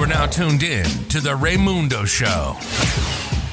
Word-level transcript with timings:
are 0.00 0.06
now 0.06 0.24
tuned 0.24 0.62
in 0.62 0.86
to 1.08 1.20
the 1.20 1.36
Raymundo 1.36 2.06
Show. 2.06 2.54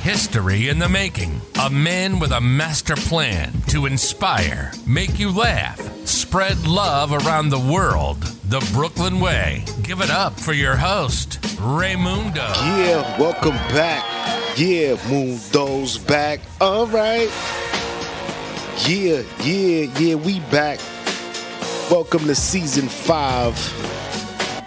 History 0.02 0.70
in 0.70 0.80
the 0.80 0.88
making. 0.88 1.42
A 1.62 1.70
man 1.70 2.20
with 2.20 2.32
a 2.32 2.40
master 2.40 2.96
plan 2.96 3.52
to 3.68 3.86
inspire, 3.86 4.72
make 4.86 5.20
you 5.20 5.30
laugh, 5.30 5.80
spread 6.06 6.66
love 6.66 7.12
around 7.12 7.50
the 7.50 7.60
world. 7.60 8.22
The 8.46 8.66
Brooklyn 8.72 9.20
Way. 9.20 9.66
Give 9.84 10.00
it 10.00 10.10
up 10.10 10.40
for 10.40 10.54
your 10.54 10.78
host, 10.78 11.42
Raymundo. 11.58 12.36
Yeah, 12.38 13.20
welcome 13.20 13.58
back. 13.76 14.06
Yeah, 14.58 14.96
Mundo's 15.10 15.98
back. 15.98 16.40
All 16.62 16.88
right. 16.88 17.30
Yeah, 18.88 19.24
yeah, 19.44 19.92
yeah, 20.00 20.16
we 20.16 20.40
back. 20.52 20.80
Welcome 21.92 22.26
to 22.28 22.36
season 22.36 22.88
five. 22.88 23.56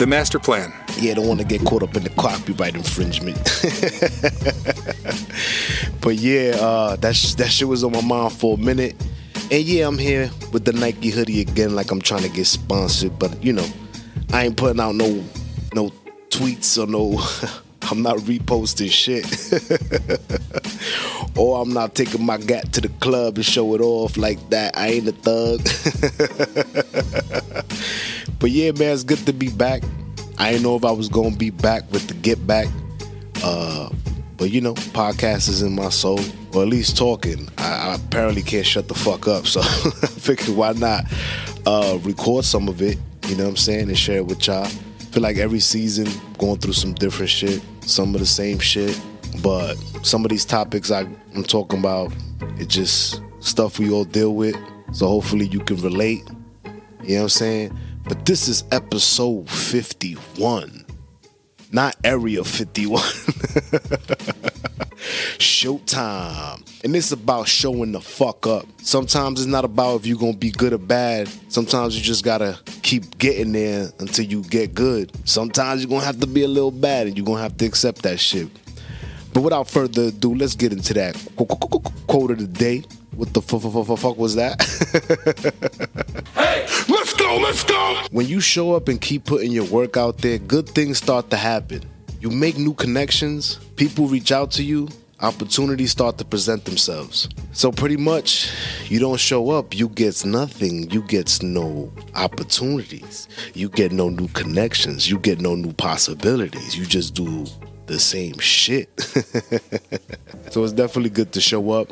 The 0.00 0.06
master 0.06 0.38
plan. 0.38 0.72
Yeah, 0.96 1.12
don't 1.12 1.28
want 1.28 1.40
to 1.40 1.46
get 1.46 1.62
caught 1.66 1.82
up 1.82 1.94
in 1.94 2.02
the 2.02 2.08
copyright 2.08 2.74
infringement. 2.74 3.36
but 6.00 6.14
yeah, 6.14 6.56
uh, 6.58 6.96
that 6.96 7.14
sh- 7.14 7.34
that 7.34 7.50
shit 7.50 7.68
was 7.68 7.84
on 7.84 7.92
my 7.92 8.00
mind 8.00 8.32
for 8.32 8.54
a 8.54 8.58
minute. 8.58 8.96
And 9.50 9.62
yeah, 9.62 9.86
I'm 9.86 9.98
here 9.98 10.30
with 10.54 10.64
the 10.64 10.72
Nike 10.72 11.10
hoodie 11.10 11.42
again, 11.42 11.74
like 11.74 11.90
I'm 11.90 12.00
trying 12.00 12.22
to 12.22 12.30
get 12.30 12.46
sponsored. 12.46 13.18
But 13.18 13.44
you 13.44 13.52
know, 13.52 13.66
I 14.32 14.46
ain't 14.46 14.56
putting 14.56 14.80
out 14.80 14.94
no 14.94 15.22
no 15.74 15.90
tweets 16.30 16.82
or 16.82 16.86
no. 16.86 17.20
I'm 17.90 18.00
not 18.00 18.16
reposting 18.18 18.90
shit. 18.90 19.26
or 21.36 21.60
I'm 21.60 21.74
not 21.74 21.94
taking 21.94 22.24
my 22.24 22.38
gat 22.38 22.72
to 22.72 22.80
the 22.80 22.88
club 23.00 23.36
and 23.36 23.44
show 23.44 23.74
it 23.74 23.82
off 23.82 24.16
like 24.16 24.38
that. 24.48 24.78
I 24.78 24.88
ain't 24.88 25.08
a 25.08 25.12
thug. 25.12 25.60
But 28.40 28.50
yeah, 28.50 28.72
man, 28.72 28.92
it's 28.92 29.04
good 29.04 29.24
to 29.26 29.32
be 29.32 29.50
back. 29.50 29.82
I 30.38 30.52
didn't 30.52 30.64
know 30.64 30.74
if 30.74 30.84
I 30.84 30.90
was 30.90 31.08
gonna 31.08 31.36
be 31.36 31.50
back 31.50 31.90
with 31.92 32.08
the 32.08 32.14
get 32.14 32.44
back. 32.46 32.66
Uh, 33.44 33.90
but 34.36 34.50
you 34.50 34.62
know, 34.62 34.74
podcast 34.74 35.48
is 35.50 35.60
in 35.60 35.74
my 35.74 35.90
soul, 35.90 36.18
or 36.54 36.62
at 36.62 36.68
least 36.68 36.96
talking. 36.96 37.48
I, 37.58 37.90
I 37.90 37.94
apparently 37.96 38.42
can't 38.42 38.66
shut 38.66 38.88
the 38.88 38.94
fuck 38.94 39.28
up, 39.28 39.46
so 39.46 39.60
I 39.64 39.64
figured 40.06 40.56
why 40.56 40.72
not 40.72 41.04
uh, 41.66 41.98
record 42.02 42.44
some 42.46 42.68
of 42.68 42.80
it. 42.80 42.98
You 43.28 43.36
know 43.36 43.44
what 43.44 43.50
I'm 43.50 43.56
saying, 43.56 43.88
and 43.88 43.98
share 43.98 44.16
it 44.16 44.26
with 44.26 44.46
y'all. 44.46 44.64
feel 45.12 45.22
like 45.22 45.36
every 45.36 45.60
season 45.60 46.08
going 46.38 46.58
through 46.58 46.72
some 46.72 46.94
different 46.94 47.30
shit, 47.30 47.62
some 47.82 48.14
of 48.14 48.20
the 48.20 48.26
same 48.26 48.58
shit, 48.58 48.98
but 49.42 49.74
some 50.02 50.24
of 50.24 50.30
these 50.30 50.46
topics 50.46 50.90
I, 50.90 51.00
I'm 51.34 51.44
talking 51.44 51.78
about, 51.78 52.12
it's 52.56 52.74
just 52.74 53.22
stuff 53.40 53.78
we 53.78 53.90
all 53.90 54.04
deal 54.04 54.34
with. 54.34 54.56
So 54.92 55.06
hopefully 55.06 55.46
you 55.46 55.60
can 55.60 55.76
relate. 55.76 56.22
You 56.64 56.70
know 57.08 57.14
what 57.16 57.22
I'm 57.22 57.28
saying? 57.28 57.78
But 58.10 58.26
this 58.26 58.48
is 58.48 58.64
episode 58.72 59.48
51, 59.48 60.84
not 61.70 61.94
Area 62.02 62.42
51. 62.42 63.00
Showtime. 65.38 66.82
And 66.82 66.96
it's 66.96 67.12
about 67.12 67.46
showing 67.46 67.92
the 67.92 68.00
fuck 68.00 68.48
up. 68.48 68.66
Sometimes 68.78 69.40
it's 69.40 69.46
not 69.46 69.64
about 69.64 70.00
if 70.00 70.06
you're 70.06 70.18
gonna 70.18 70.32
be 70.32 70.50
good 70.50 70.72
or 70.72 70.78
bad. 70.78 71.28
Sometimes 71.50 71.96
you 71.96 72.02
just 72.02 72.24
gotta 72.24 72.58
keep 72.82 73.16
getting 73.16 73.52
there 73.52 73.92
until 74.00 74.24
you 74.24 74.42
get 74.42 74.74
good. 74.74 75.12
Sometimes 75.24 75.80
you're 75.80 75.90
gonna 75.90 76.04
have 76.04 76.18
to 76.18 76.26
be 76.26 76.42
a 76.42 76.48
little 76.48 76.72
bad 76.72 77.06
and 77.06 77.16
you're 77.16 77.24
gonna 77.24 77.40
have 77.40 77.56
to 77.58 77.64
accept 77.64 78.02
that 78.02 78.18
shit. 78.18 78.48
But 79.32 79.42
without 79.42 79.68
further 79.68 80.08
ado, 80.08 80.34
let's 80.34 80.56
get 80.56 80.72
into 80.72 80.94
that 80.94 81.14
quote 82.08 82.32
of 82.32 82.38
the 82.38 82.48
day. 82.48 82.82
What 83.14 83.32
the 83.34 83.40
fuck 83.40 84.16
was 84.16 84.34
that? 84.34 84.58
let's 87.36 87.64
go. 87.64 88.02
When 88.10 88.26
you 88.26 88.40
show 88.40 88.74
up 88.74 88.88
and 88.88 89.00
keep 89.00 89.24
putting 89.24 89.52
your 89.52 89.66
work 89.66 89.96
out 89.96 90.18
there, 90.18 90.38
good 90.38 90.68
things 90.68 90.98
start 90.98 91.30
to 91.30 91.36
happen. 91.36 91.82
You 92.20 92.30
make 92.30 92.58
new 92.58 92.74
connections, 92.74 93.56
people 93.76 94.06
reach 94.06 94.32
out 94.32 94.50
to 94.52 94.62
you, 94.62 94.88
opportunities 95.20 95.90
start 95.90 96.18
to 96.18 96.24
present 96.24 96.64
themselves. 96.64 97.28
So 97.52 97.70
pretty 97.72 97.96
much, 97.96 98.52
you 98.88 98.98
don't 98.98 99.20
show 99.20 99.50
up, 99.50 99.74
you 99.76 99.88
get 99.88 100.24
nothing. 100.24 100.90
You 100.90 101.02
get 101.02 101.42
no 101.42 101.92
opportunities. 102.14 103.28
You 103.54 103.68
get 103.68 103.92
no 103.92 104.08
new 104.08 104.28
connections. 104.28 105.10
You 105.10 105.18
get 105.18 105.40
no 105.40 105.54
new 105.54 105.72
possibilities. 105.72 106.76
You 106.76 106.86
just 106.86 107.14
do 107.14 107.46
the 107.86 107.98
same 107.98 108.38
shit. 108.38 108.88
so 110.50 110.64
it's 110.64 110.72
definitely 110.72 111.10
good 111.10 111.32
to 111.32 111.40
show 111.40 111.70
up. 111.72 111.90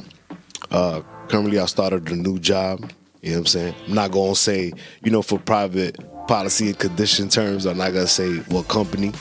Uh, 0.71 1.03
currently, 1.29 1.59
I 1.59 1.67
started 1.67 2.09
a 2.11 2.17
new 2.17 2.39
job. 2.39 2.91
You 3.21 3.31
know 3.31 3.37
what 3.37 3.41
I'm 3.41 3.47
saying? 3.47 3.75
I'm 3.87 3.95
not 3.95 4.11
gonna 4.13 4.35
say, 4.35 4.73
you 5.03 5.11
know, 5.11 5.23
for 5.23 5.39
private 5.39 5.97
policy 6.29 6.69
and 6.69 6.79
condition 6.79 7.29
terms, 7.29 7.67
I'm 7.67 7.79
not 7.79 7.93
gonna 7.93 8.07
say 8.07 8.37
what 8.49 8.69
company. 8.69 9.13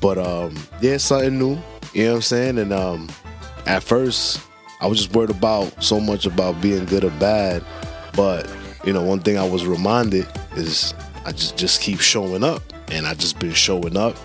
But 0.00 0.18
um, 0.18 0.56
yeah, 0.80 0.98
something 0.98 1.38
new. 1.38 1.58
You 1.92 2.04
know 2.04 2.10
what 2.10 2.16
I'm 2.16 2.22
saying? 2.22 2.58
And 2.58 2.72
um, 2.72 3.08
at 3.66 3.82
first, 3.82 4.40
I 4.80 4.86
was 4.86 4.98
just 4.98 5.14
worried 5.14 5.30
about 5.30 5.82
so 5.82 5.98
much 5.98 6.26
about 6.26 6.60
being 6.60 6.84
good 6.84 7.04
or 7.04 7.10
bad. 7.12 7.64
But 8.14 8.48
you 8.84 8.92
know, 8.92 9.02
one 9.02 9.20
thing 9.20 9.38
I 9.38 9.48
was 9.48 9.66
reminded 9.66 10.26
is 10.56 10.94
I 11.24 11.32
just 11.32 11.56
just 11.56 11.80
keep 11.80 12.00
showing 12.00 12.44
up, 12.44 12.62
and 12.92 13.06
I 13.06 13.14
just 13.14 13.38
been 13.38 13.52
showing 13.52 13.96
up, 13.96 14.16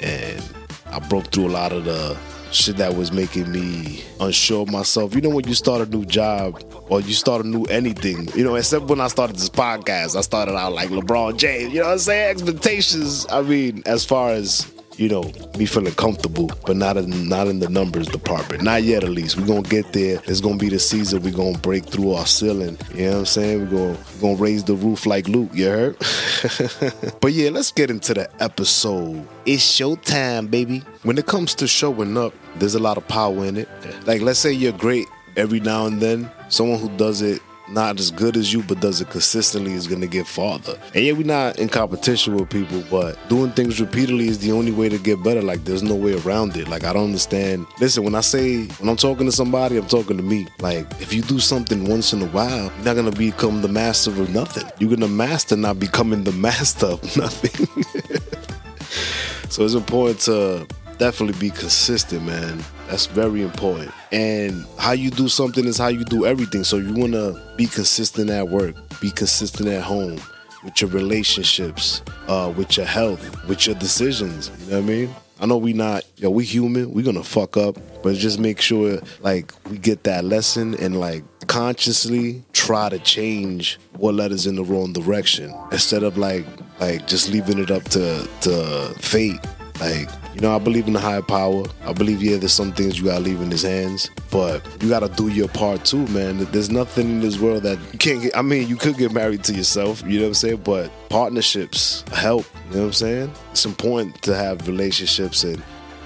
and 0.00 0.42
I 0.86 1.00
broke 1.00 1.26
through 1.26 1.48
a 1.48 1.50
lot 1.52 1.72
of 1.72 1.84
the 1.84 2.16
shit 2.54 2.76
that 2.76 2.94
was 2.94 3.12
making 3.12 3.50
me 3.50 4.04
unsure 4.20 4.62
of 4.62 4.70
myself. 4.70 5.14
You 5.14 5.20
know, 5.20 5.30
when 5.30 5.46
you 5.46 5.54
start 5.54 5.86
a 5.86 5.90
new 5.90 6.04
job 6.04 6.62
or 6.88 7.00
you 7.00 7.12
start 7.12 7.44
a 7.44 7.48
new 7.48 7.64
anything, 7.64 8.28
you 8.34 8.44
know, 8.44 8.54
except 8.56 8.86
when 8.86 9.00
I 9.00 9.08
started 9.08 9.36
this 9.36 9.48
podcast, 9.48 10.16
I 10.16 10.20
started 10.20 10.56
out 10.56 10.72
like 10.72 10.90
LeBron 10.90 11.36
James. 11.36 11.72
You 11.72 11.80
know 11.80 11.86
what 11.86 11.92
I'm 11.92 11.98
saying? 11.98 12.30
Expectations. 12.30 13.26
I 13.30 13.42
mean, 13.42 13.82
as 13.86 14.04
far 14.04 14.30
as 14.30 14.71
you 14.96 15.08
know, 15.08 15.22
me 15.58 15.66
feeling 15.66 15.94
comfortable, 15.94 16.50
but 16.66 16.76
not 16.76 16.96
in 16.96 17.28
not 17.28 17.48
in 17.48 17.58
the 17.58 17.68
numbers 17.68 18.08
department. 18.08 18.62
Not 18.62 18.82
yet, 18.82 19.04
at 19.04 19.10
least. 19.10 19.38
We're 19.38 19.46
gonna 19.46 19.62
get 19.62 19.92
there. 19.92 20.20
It's 20.24 20.40
gonna 20.40 20.58
be 20.58 20.68
the 20.68 20.78
season. 20.78 21.22
We're 21.22 21.32
gonna 21.32 21.58
break 21.58 21.84
through 21.86 22.12
our 22.12 22.26
ceiling. 22.26 22.78
You 22.94 23.06
know 23.06 23.10
what 23.12 23.18
I'm 23.18 23.26
saying? 23.26 23.60
We're 23.60 23.70
gonna 23.70 23.98
we're 24.14 24.20
gonna 24.20 24.34
raise 24.36 24.64
the 24.64 24.74
roof 24.74 25.06
like 25.06 25.28
Luke. 25.28 25.50
You 25.54 25.66
heard? 25.66 25.96
but 27.20 27.32
yeah, 27.32 27.50
let's 27.50 27.72
get 27.72 27.90
into 27.90 28.14
the 28.14 28.28
episode. 28.42 29.26
It's 29.46 29.62
showtime, 29.62 30.50
baby. 30.50 30.82
When 31.02 31.18
it 31.18 31.26
comes 31.26 31.54
to 31.56 31.66
showing 31.66 32.16
up, 32.16 32.34
there's 32.56 32.74
a 32.74 32.80
lot 32.80 32.96
of 32.96 33.06
power 33.08 33.44
in 33.44 33.56
it. 33.56 33.68
Like, 34.06 34.20
let's 34.20 34.38
say 34.38 34.52
you're 34.52 34.72
great 34.72 35.06
every 35.36 35.60
now 35.60 35.86
and 35.86 36.00
then. 36.00 36.30
Someone 36.48 36.78
who 36.78 36.88
does 36.96 37.22
it 37.22 37.40
not 37.72 37.98
as 37.98 38.10
good 38.10 38.36
as 38.36 38.52
you, 38.52 38.62
but 38.62 38.80
does 38.80 39.00
it 39.00 39.10
consistently 39.10 39.72
is 39.72 39.86
gonna 39.86 40.06
get 40.06 40.26
farther. 40.26 40.78
And 40.94 41.04
yeah, 41.04 41.12
we're 41.12 41.26
not 41.26 41.58
in 41.58 41.68
competition 41.68 42.34
with 42.34 42.50
people, 42.50 42.82
but 42.90 43.18
doing 43.28 43.52
things 43.52 43.80
repeatedly 43.80 44.28
is 44.28 44.38
the 44.38 44.52
only 44.52 44.72
way 44.72 44.88
to 44.88 44.98
get 44.98 45.22
better. 45.22 45.42
Like 45.42 45.64
there's 45.64 45.82
no 45.82 45.94
way 45.94 46.14
around 46.20 46.56
it. 46.56 46.68
Like 46.68 46.84
I 46.84 46.92
don't 46.92 47.04
understand. 47.04 47.66
Listen, 47.80 48.04
when 48.04 48.14
I 48.14 48.20
say 48.20 48.66
when 48.66 48.88
I'm 48.88 48.96
talking 48.96 49.26
to 49.26 49.32
somebody, 49.32 49.76
I'm 49.76 49.86
talking 49.86 50.16
to 50.16 50.22
me. 50.22 50.46
Like 50.60 50.86
if 51.00 51.12
you 51.12 51.22
do 51.22 51.38
something 51.38 51.88
once 51.88 52.12
in 52.12 52.22
a 52.22 52.28
while, 52.28 52.70
you're 52.76 52.84
not 52.84 52.96
gonna 52.96 53.12
become 53.12 53.62
the 53.62 53.68
master 53.68 54.10
of 54.10 54.30
nothing. 54.30 54.70
You're 54.78 54.90
gonna 54.90 55.08
master 55.08 55.56
not 55.56 55.78
becoming 55.78 56.24
the 56.24 56.32
master 56.48 56.86
of 56.86 57.16
nothing. 57.16 57.66
so 59.50 59.64
it's 59.64 59.74
important 59.74 60.20
to 60.20 60.66
definitely 61.02 61.36
be 61.40 61.50
consistent, 61.50 62.22
man. 62.22 62.62
That's 62.86 63.06
very 63.06 63.42
important. 63.42 63.90
And 64.12 64.64
how 64.78 64.92
you 64.92 65.10
do 65.10 65.26
something 65.26 65.64
is 65.64 65.76
how 65.76 65.88
you 65.88 66.04
do 66.04 66.26
everything. 66.26 66.62
So 66.62 66.76
you 66.76 66.94
want 66.94 67.14
to 67.14 67.42
be 67.56 67.66
consistent 67.66 68.30
at 68.30 68.48
work, 68.48 68.76
be 69.00 69.10
consistent 69.10 69.68
at 69.68 69.82
home, 69.82 70.20
with 70.62 70.80
your 70.80 70.90
relationships, 70.90 72.02
uh, 72.28 72.52
with 72.56 72.76
your 72.76 72.86
health, 72.86 73.48
with 73.48 73.66
your 73.66 73.74
decisions. 73.74 74.52
You 74.60 74.70
know 74.70 74.76
what 74.76 74.84
I 74.84 74.86
mean? 74.86 75.14
I 75.40 75.46
know 75.46 75.56
we 75.56 75.72
not, 75.72 76.04
yo, 76.18 76.30
we 76.30 76.44
human. 76.44 76.92
We 76.92 77.02
gonna 77.02 77.24
fuck 77.24 77.56
up, 77.56 77.76
but 78.04 78.14
just 78.14 78.38
make 78.38 78.60
sure 78.60 79.00
like 79.22 79.52
we 79.68 79.78
get 79.78 80.04
that 80.04 80.24
lesson 80.24 80.76
and 80.76 81.00
like 81.00 81.24
consciously 81.48 82.44
try 82.52 82.90
to 82.90 83.00
change 83.00 83.80
what 83.96 84.14
led 84.14 84.30
us 84.30 84.46
in 84.46 84.54
the 84.54 84.62
wrong 84.62 84.92
direction 84.92 85.52
instead 85.72 86.04
of 86.04 86.16
like 86.16 86.46
like 86.78 87.08
just 87.08 87.28
leaving 87.28 87.58
it 87.58 87.72
up 87.72 87.82
to 87.88 88.28
to 88.42 88.94
fate. 89.00 89.40
Like 89.82 90.08
you 90.34 90.40
know, 90.40 90.54
I 90.54 90.58
believe 90.58 90.86
in 90.86 90.92
the 90.92 91.00
higher 91.00 91.22
power. 91.22 91.64
I 91.84 91.92
believe, 91.92 92.22
yeah, 92.22 92.36
there's 92.36 92.52
some 92.52 92.72
things 92.72 92.98
you 92.98 93.06
gotta 93.06 93.20
leave 93.20 93.40
in 93.40 93.50
his 93.50 93.62
hands, 93.62 94.10
but 94.30 94.64
you 94.80 94.88
gotta 94.88 95.08
do 95.08 95.28
your 95.28 95.48
part 95.48 95.84
too, 95.84 96.06
man. 96.08 96.38
There's 96.52 96.70
nothing 96.70 97.08
in 97.08 97.20
this 97.20 97.38
world 97.38 97.64
that 97.64 97.78
you 97.92 97.98
can't 97.98 98.22
get. 98.22 98.36
I 98.36 98.42
mean, 98.42 98.68
you 98.68 98.76
could 98.76 98.96
get 98.96 99.12
married 99.12 99.42
to 99.44 99.52
yourself, 99.52 100.02
you 100.06 100.18
know 100.20 100.26
what 100.26 100.28
I'm 100.28 100.34
saying? 100.34 100.62
But 100.64 100.90
partnerships 101.08 102.04
help, 102.12 102.46
you 102.68 102.76
know 102.76 102.80
what 102.82 102.86
I'm 102.86 102.92
saying? 102.92 103.32
It's 103.50 103.66
important 103.66 104.22
to 104.22 104.34
have 104.34 104.66
relationships 104.68 105.42
and 105.44 105.60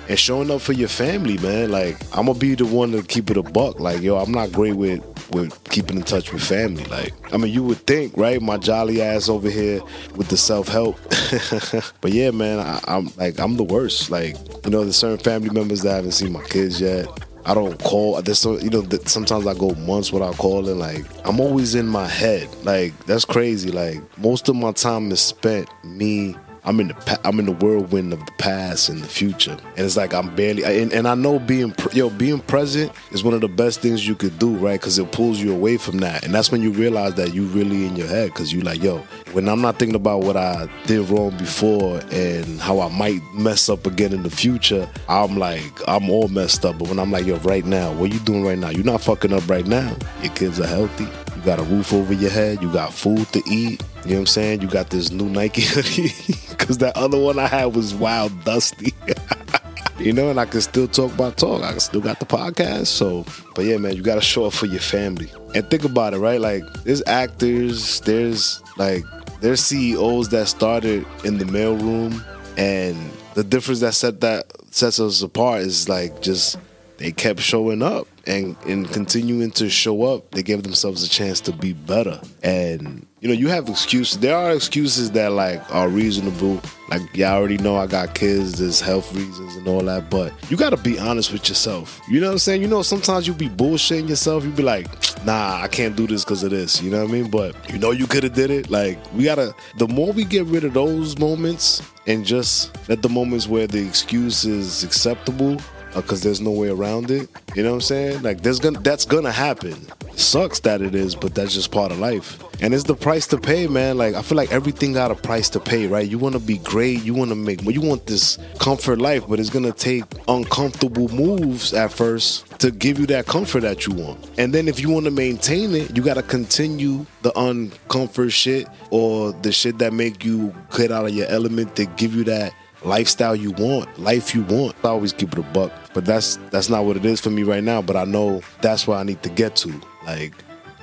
and 0.08 0.18
showing 0.18 0.50
up 0.50 0.60
for 0.60 0.72
your 0.72 0.88
family, 0.88 1.38
man. 1.38 1.70
Like 1.70 1.96
I'm 2.16 2.26
gonna 2.26 2.38
be 2.38 2.54
the 2.54 2.66
one 2.66 2.92
to 2.92 3.02
keep 3.02 3.30
it 3.30 3.36
a 3.36 3.42
buck. 3.42 3.80
Like 3.80 4.02
yo, 4.02 4.16
I'm 4.16 4.32
not 4.32 4.52
great 4.52 4.74
with 4.74 5.02
with 5.32 5.62
keeping 5.70 5.96
in 5.96 6.02
touch 6.02 6.32
with 6.32 6.42
family. 6.42 6.84
Like 6.84 7.12
I 7.32 7.36
mean, 7.36 7.52
you 7.52 7.62
would 7.64 7.78
think, 7.86 8.16
right? 8.16 8.40
My 8.40 8.56
jolly 8.56 9.02
ass 9.02 9.28
over 9.28 9.50
here 9.50 9.80
with 10.14 10.28
the 10.28 10.36
self 10.36 10.68
help, 10.68 10.98
but 12.00 12.12
yeah, 12.12 12.30
man, 12.30 12.60
I, 12.60 12.80
I'm 12.86 13.10
like 13.16 13.38
I'm 13.38 13.56
the 13.56 13.64
worst. 13.64 14.10
Like 14.10 14.36
you 14.64 14.70
know, 14.70 14.82
there's 14.82 14.96
certain 14.96 15.18
family 15.18 15.50
members 15.50 15.82
that 15.82 15.92
I 15.92 15.96
haven't 15.96 16.12
seen 16.12 16.32
my 16.32 16.44
kids 16.44 16.80
yet. 16.80 17.06
I 17.44 17.54
don't 17.54 17.78
call. 17.78 18.20
There's 18.22 18.40
so 18.40 18.58
you 18.58 18.70
know 18.70 18.84
sometimes 19.04 19.46
I 19.46 19.54
go 19.54 19.70
months 19.74 20.12
without 20.12 20.36
calling. 20.36 20.78
Like 20.78 21.04
I'm 21.24 21.38
always 21.38 21.76
in 21.76 21.86
my 21.86 22.08
head. 22.08 22.48
Like 22.64 22.98
that's 23.06 23.24
crazy. 23.24 23.70
Like 23.70 24.00
most 24.18 24.48
of 24.48 24.56
my 24.56 24.72
time 24.72 25.12
is 25.12 25.20
spent 25.20 25.68
me 25.84 26.36
I'm 26.66 26.80
in 26.80 26.88
the 26.88 27.20
I'm 27.24 27.38
in 27.38 27.46
the 27.46 27.52
whirlwind 27.52 28.12
of 28.12 28.26
the 28.26 28.32
past 28.32 28.88
and 28.88 29.00
the 29.00 29.06
future, 29.06 29.52
and 29.52 29.86
it's 29.86 29.96
like 29.96 30.12
I'm 30.12 30.34
barely. 30.34 30.64
And, 30.64 30.92
and 30.92 31.06
I 31.06 31.14
know 31.14 31.38
being 31.38 31.72
yo 31.92 32.10
being 32.10 32.40
present 32.40 32.90
is 33.12 33.22
one 33.22 33.34
of 33.34 33.40
the 33.40 33.48
best 33.48 33.80
things 33.80 34.06
you 34.06 34.16
could 34.16 34.36
do, 34.40 34.56
right? 34.56 34.78
Because 34.80 34.98
it 34.98 35.12
pulls 35.12 35.38
you 35.38 35.52
away 35.52 35.76
from 35.76 35.98
that, 35.98 36.24
and 36.24 36.34
that's 36.34 36.50
when 36.50 36.62
you 36.62 36.72
realize 36.72 37.14
that 37.14 37.32
you 37.32 37.44
really 37.46 37.86
in 37.86 37.94
your 37.94 38.08
head. 38.08 38.30
Because 38.30 38.52
you 38.52 38.62
like, 38.62 38.82
yo, 38.82 39.04
when 39.36 39.50
I'm 39.50 39.60
not 39.60 39.78
thinking 39.78 39.96
about 39.96 40.22
what 40.22 40.34
I 40.34 40.66
did 40.86 41.10
wrong 41.10 41.36
before 41.36 42.00
and 42.10 42.58
how 42.58 42.80
I 42.80 42.88
might 42.88 43.20
mess 43.34 43.68
up 43.68 43.86
again 43.86 44.14
in 44.14 44.22
the 44.22 44.30
future, 44.30 44.88
I'm 45.10 45.36
like, 45.36 45.62
I'm 45.86 46.08
all 46.08 46.28
messed 46.28 46.64
up. 46.64 46.78
But 46.78 46.88
when 46.88 46.98
I'm 46.98 47.10
like, 47.10 47.26
yo, 47.26 47.36
right 47.40 47.66
now, 47.66 47.92
what 47.92 48.10
you 48.10 48.18
doing 48.20 48.46
right 48.46 48.56
now? 48.56 48.70
You're 48.70 48.86
not 48.86 49.02
fucking 49.02 49.34
up 49.34 49.46
right 49.46 49.66
now. 49.66 49.94
Your 50.22 50.32
kids 50.32 50.58
are 50.58 50.66
healthy. 50.66 51.04
You 51.04 51.42
got 51.42 51.58
a 51.58 51.64
roof 51.64 51.92
over 51.92 52.14
your 52.14 52.30
head. 52.30 52.62
You 52.62 52.72
got 52.72 52.94
food 52.94 53.30
to 53.34 53.42
eat. 53.46 53.82
You 54.04 54.12
know 54.12 54.14
what 54.14 54.20
I'm 54.20 54.26
saying? 54.26 54.62
You 54.62 54.68
got 54.68 54.88
this 54.88 55.10
new 55.10 55.28
Nike 55.28 55.60
hoodie 55.60 56.14
because 56.48 56.78
that 56.78 56.96
other 56.96 57.20
one 57.20 57.38
I 57.38 57.46
had 57.46 57.76
was 57.76 57.94
wild 57.94 58.42
dusty. 58.44 58.94
you 59.98 60.14
know, 60.14 60.30
and 60.30 60.40
I 60.40 60.46
can 60.46 60.62
still 60.62 60.88
talk 60.88 61.12
about 61.12 61.36
talk. 61.36 61.62
I 61.62 61.76
still 61.76 62.00
got 62.00 62.20
the 62.20 62.26
podcast. 62.26 62.86
So, 62.86 63.26
but 63.54 63.66
yeah, 63.66 63.76
man, 63.76 63.96
you 63.96 64.02
got 64.02 64.14
to 64.14 64.22
show 64.22 64.46
up 64.46 64.54
for 64.54 64.64
your 64.64 64.80
family. 64.80 65.30
And 65.54 65.68
think 65.70 65.84
about 65.84 66.14
it, 66.14 66.20
right? 66.20 66.40
Like, 66.40 66.62
there's 66.84 67.02
actors, 67.06 68.00
there's 68.00 68.62
like, 68.78 69.04
there's 69.46 69.60
CEOs 69.60 70.30
that 70.30 70.48
started 70.48 71.06
in 71.22 71.38
the 71.38 71.44
mailroom, 71.44 72.20
and 72.58 72.96
the 73.34 73.44
difference 73.44 73.78
that 73.78 73.94
set 73.94 74.20
that 74.22 74.50
sets 74.74 74.98
us 74.98 75.22
apart 75.22 75.60
is 75.60 75.88
like 75.88 76.20
just 76.20 76.58
they 76.96 77.12
kept 77.12 77.38
showing 77.38 77.80
up 77.80 78.08
and 78.26 78.56
and 78.66 78.90
continuing 78.90 79.52
to 79.52 79.70
show 79.70 80.02
up 80.02 80.28
they 80.32 80.42
gave 80.42 80.64
themselves 80.64 81.04
a 81.04 81.08
chance 81.08 81.40
to 81.42 81.52
be 81.52 81.72
better. 81.72 82.20
And 82.42 83.05
you 83.20 83.28
know 83.28 83.34
you 83.34 83.48
have 83.48 83.68
excuses 83.68 84.18
there 84.18 84.36
are 84.36 84.52
excuses 84.52 85.10
that 85.12 85.32
like 85.32 85.62
are 85.74 85.88
reasonable. 85.88 86.60
Like 86.90 87.18
i 87.18 87.24
already 87.24 87.56
know 87.58 87.76
i 87.76 87.86
got 87.86 88.14
kids 88.14 88.58
there's 88.60 88.80
health 88.80 89.12
reasons 89.14 89.56
and 89.56 89.66
all 89.66 89.82
that 89.82 90.08
but 90.08 90.32
you 90.50 90.56
got 90.56 90.70
to 90.70 90.76
be 90.76 90.98
honest 90.98 91.32
with 91.32 91.48
yourself. 91.48 92.00
You 92.08 92.20
know 92.20 92.28
what 92.28 92.34
i'm 92.34 92.38
saying? 92.38 92.62
You 92.62 92.68
know 92.68 92.82
sometimes 92.82 93.26
you 93.26 93.32
be 93.32 93.48
bullshitting 93.48 94.08
yourself 94.08 94.44
you 94.44 94.50
be 94.50 94.62
like 94.62 94.86
nah 95.24 95.60
i 95.62 95.66
can't 95.66 95.96
do 95.96 96.06
this 96.06 96.24
because 96.24 96.42
of 96.42 96.50
this 96.50 96.80
you 96.82 96.90
know 96.90 97.02
what 97.02 97.10
i 97.10 97.12
mean? 97.12 97.30
But 97.30 97.72
you 97.72 97.78
know 97.78 97.90
you 97.90 98.06
could 98.06 98.22
have 98.22 98.34
did 98.34 98.50
it? 98.50 98.70
Like 98.70 98.98
we 99.14 99.24
gotta 99.24 99.54
the 99.78 99.88
more 99.88 100.12
we 100.12 100.24
get 100.24 100.44
rid 100.44 100.64
of 100.64 100.74
those 100.74 101.18
moments 101.18 101.82
and 102.06 102.24
just 102.24 102.76
let 102.88 103.02
the 103.02 103.08
moments 103.08 103.48
where 103.48 103.66
the 103.66 103.84
excuse 103.84 104.44
is 104.44 104.84
acceptable 104.84 105.58
Uh, 105.96 106.02
because 106.02 106.22
there's 106.22 106.42
no 106.42 106.50
way 106.50 106.68
around 106.68 107.10
it. 107.10 107.26
You 107.54 107.62
know 107.62 107.70
what 107.70 107.76
I'm 107.76 107.80
saying? 107.80 108.22
Like 108.22 108.42
there's 108.42 108.58
gonna 108.58 108.80
that's 108.80 109.06
gonna 109.06 109.32
happen. 109.32 109.74
sucks 110.14 110.60
that 110.60 110.82
it 110.82 110.94
is, 110.94 111.14
but 111.14 111.34
that's 111.34 111.54
just 111.54 111.72
part 111.72 111.90
of 111.90 111.98
life. 111.98 112.38
And 112.60 112.74
it's 112.74 112.84
the 112.84 112.94
price 112.94 113.26
to 113.28 113.38
pay, 113.38 113.66
man. 113.66 113.96
Like 113.96 114.14
I 114.14 114.20
feel 114.20 114.36
like 114.36 114.52
everything 114.52 114.92
got 114.92 115.10
a 115.10 115.14
price 115.14 115.48
to 115.50 115.60
pay, 115.60 115.86
right? 115.86 116.06
You 116.06 116.18
want 116.18 116.34
to 116.34 116.38
be 116.38 116.58
great, 116.58 117.02
you 117.02 117.14
want 117.14 117.30
to 117.30 117.34
make, 117.34 117.62
you 117.62 117.80
want 117.80 118.06
this 118.06 118.38
comfort 118.58 118.98
life, 118.98 119.26
but 119.26 119.40
it's 119.40 119.48
gonna 119.48 119.72
take 119.72 120.04
uncomfortable 120.28 121.08
moves 121.08 121.72
at 121.72 121.92
first 121.92 122.58
to 122.60 122.70
give 122.70 122.98
you 122.98 123.06
that 123.06 123.26
comfort 123.26 123.60
that 123.60 123.86
you 123.86 123.94
want. 123.94 124.18
And 124.36 124.52
then 124.52 124.68
if 124.68 124.78
you 124.78 124.90
want 124.90 125.06
to 125.06 125.10
maintain 125.10 125.74
it, 125.74 125.96
you 125.96 126.02
got 126.02 126.14
to 126.14 126.22
continue 126.22 127.06
the 127.22 127.30
uncomfort 127.32 128.32
shit 128.32 128.66
or 128.90 129.32
the 129.32 129.52
shit 129.52 129.78
that 129.78 129.92
make 129.92 130.24
you 130.24 130.54
get 130.76 130.90
out 130.90 131.06
of 131.06 131.14
your 131.14 131.26
element 131.28 131.76
to 131.76 131.84
give 131.84 132.14
you 132.14 132.24
that 132.24 132.54
lifestyle 132.86 133.36
you 133.36 133.50
want, 133.52 133.98
life 133.98 134.34
you 134.34 134.42
want. 134.44 134.74
I 134.84 134.88
always 134.88 135.12
keep 135.12 135.32
it 135.32 135.38
a 135.38 135.42
buck, 135.42 135.72
but 135.96 136.04
that's 136.04 136.36
that's 136.50 136.68
not 136.68 136.84
what 136.84 136.98
it 136.98 137.06
is 137.06 137.22
for 137.22 137.30
me 137.30 137.42
right 137.42 137.64
now. 137.64 137.80
But 137.80 137.96
I 137.96 138.04
know 138.04 138.42
that's 138.60 138.86
where 138.86 138.98
I 138.98 139.02
need 139.02 139.22
to 139.22 139.30
get 139.30 139.56
to. 139.56 139.80
Like 140.04 140.34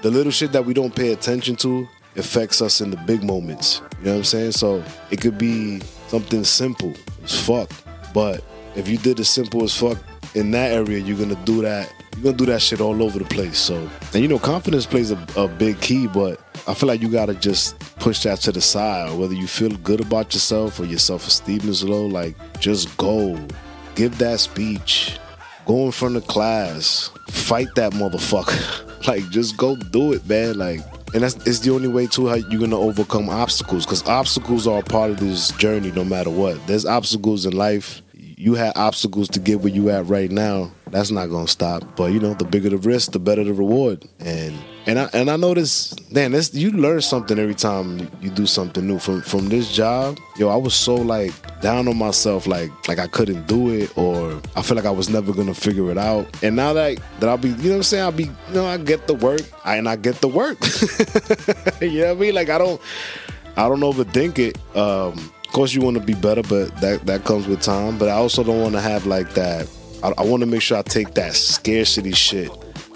the 0.01 0.09
little 0.09 0.31
shit 0.31 0.51
that 0.53 0.65
we 0.65 0.73
don't 0.73 0.93
pay 0.93 1.13
attention 1.13 1.55
to 1.57 1.87
affects 2.15 2.63
us 2.63 2.81
in 2.81 2.89
the 2.89 2.97
big 2.97 3.23
moments. 3.23 3.79
You 3.99 4.05
know 4.05 4.11
what 4.13 4.17
I'm 4.17 4.23
saying? 4.23 4.53
So 4.53 4.83
it 5.11 5.21
could 5.21 5.37
be 5.37 5.81
something 6.07 6.43
simple 6.43 6.93
as 7.23 7.39
fuck, 7.45 7.69
but 8.11 8.43
if 8.75 8.87
you 8.87 8.97
did 8.97 9.17
the 9.17 9.23
simple 9.23 9.63
as 9.63 9.77
fuck 9.77 9.99
in 10.33 10.49
that 10.49 10.71
area, 10.71 10.97
you're 10.97 11.17
gonna 11.17 11.39
do 11.45 11.61
that. 11.61 11.93
You're 12.15 12.23
gonna 12.23 12.37
do 12.37 12.47
that 12.47 12.63
shit 12.63 12.81
all 12.81 13.03
over 13.03 13.19
the 13.19 13.25
place. 13.25 13.59
So, 13.59 13.87
and 14.15 14.21
you 14.23 14.27
know, 14.27 14.39
confidence 14.39 14.87
plays 14.87 15.11
a, 15.11 15.27
a 15.37 15.47
big 15.47 15.79
key, 15.79 16.07
but 16.07 16.41
I 16.67 16.73
feel 16.73 16.87
like 16.87 17.03
you 17.03 17.09
gotta 17.09 17.35
just 17.35 17.77
push 17.97 18.23
that 18.23 18.39
to 18.39 18.51
the 18.51 18.61
side. 18.61 19.15
Whether 19.15 19.35
you 19.35 19.45
feel 19.45 19.77
good 19.77 20.01
about 20.01 20.33
yourself 20.33 20.79
or 20.79 20.85
your 20.85 20.97
self 20.97 21.27
esteem 21.27 21.69
is 21.69 21.83
low, 21.83 22.07
like 22.07 22.35
just 22.59 22.97
go, 22.97 23.37
give 23.95 24.17
that 24.19 24.39
speech, 24.39 25.17
go 25.65 25.85
in 25.85 25.91
front 25.91 26.15
of 26.15 26.27
class, 26.27 27.09
fight 27.29 27.67
that 27.75 27.93
motherfucker. 27.93 29.07
like 29.07 29.29
just 29.29 29.57
go 29.57 29.75
do 29.75 30.13
it, 30.13 30.27
man. 30.27 30.57
Like. 30.57 30.81
And 31.13 31.21
that's 31.21 31.35
it's 31.45 31.59
the 31.59 31.69
only 31.69 31.89
way 31.89 32.07
to 32.07 32.25
how 32.25 32.35
you're 32.35 32.59
gonna 32.59 32.79
overcome 32.79 33.29
obstacles 33.29 33.85
because 33.85 34.01
obstacles 34.07 34.65
are 34.65 34.79
a 34.79 34.83
part 34.83 35.11
of 35.11 35.19
this 35.19 35.51
journey 35.57 35.91
no 35.91 36.03
matter 36.03 36.31
what. 36.31 36.65
There's 36.65 36.87
obstacles 36.87 37.45
in 37.45 37.55
life 37.55 38.01
you 38.43 38.55
had 38.55 38.73
obstacles 38.75 39.29
to 39.29 39.39
get 39.39 39.61
where 39.61 39.71
you 39.71 39.89
at 39.89 40.05
right 40.07 40.29
now. 40.29 40.71
That's 40.87 41.11
not 41.11 41.27
gonna 41.27 41.47
stop. 41.47 41.95
But 41.95 42.11
you 42.11 42.19
know, 42.19 42.33
the 42.33 42.43
bigger 42.43 42.69
the 42.69 42.77
risk, 42.77 43.11
the 43.11 43.19
better 43.19 43.43
the 43.43 43.53
reward. 43.53 44.05
And 44.19 44.53
and 44.85 44.99
I 44.99 45.09
and 45.13 45.29
I 45.29 45.37
notice, 45.37 45.95
man, 46.11 46.31
this 46.31 46.53
you 46.53 46.71
learn 46.71 47.01
something 47.01 47.39
every 47.39 47.55
time 47.55 48.09
you 48.21 48.29
do 48.29 48.45
something 48.45 48.85
new. 48.85 48.99
From 48.99 49.21
from 49.21 49.49
this 49.49 49.71
job, 49.71 50.19
yo, 50.37 50.49
I 50.49 50.55
was 50.55 50.73
so 50.73 50.95
like 50.95 51.33
down 51.61 51.87
on 51.87 51.97
myself, 51.97 52.47
like 52.47 52.71
like 52.87 52.99
I 52.99 53.07
couldn't 53.07 53.47
do 53.47 53.69
it, 53.69 53.97
or 53.97 54.41
I 54.55 54.61
feel 54.61 54.75
like 54.75 54.85
I 54.85 54.91
was 54.91 55.09
never 55.09 55.33
gonna 55.33 55.53
figure 55.53 55.89
it 55.89 55.97
out. 55.97 56.27
And 56.43 56.55
now 56.55 56.73
that 56.73 56.99
that 57.19 57.29
I'll 57.29 57.37
be, 57.37 57.49
you 57.49 57.55
know 57.55 57.69
what 57.69 57.75
I'm 57.77 57.83
saying, 57.83 58.03
I'll 58.03 58.11
be, 58.11 58.25
you 58.25 58.53
know, 58.53 58.65
I 58.65 58.77
get 58.77 59.07
the 59.07 59.13
work, 59.13 59.41
I, 59.63 59.77
and 59.77 59.87
I 59.87 59.95
get 59.95 60.15
the 60.15 60.27
work. 60.27 60.57
you 61.81 62.01
know 62.01 62.07
what 62.07 62.17
I 62.17 62.19
mean? 62.19 62.35
Like 62.35 62.49
I 62.49 62.57
don't, 62.57 62.81
I 63.55 63.69
don't 63.69 63.79
overthink 63.81 64.39
it. 64.39 64.57
Um, 64.75 65.13
of 65.13 65.53
course, 65.53 65.73
you 65.73 65.81
want 65.81 65.97
to 65.97 66.03
be 66.03 66.13
better, 66.13 66.41
but 66.41 66.75
that 66.81 67.05
that 67.05 67.23
comes 67.23 67.47
with 67.47 67.61
time. 67.61 67.97
But 67.97 68.09
I 68.09 68.13
also 68.13 68.43
don't 68.43 68.61
want 68.61 68.73
to 68.73 68.81
have 68.81 69.05
like 69.05 69.33
that. 69.35 69.69
I, 70.03 70.11
I 70.17 70.25
want 70.25 70.41
to 70.41 70.47
make 70.47 70.61
sure 70.61 70.77
I 70.77 70.81
take 70.81 71.13
that 71.13 71.33
scarcity 71.35 72.11
shit. 72.11 72.51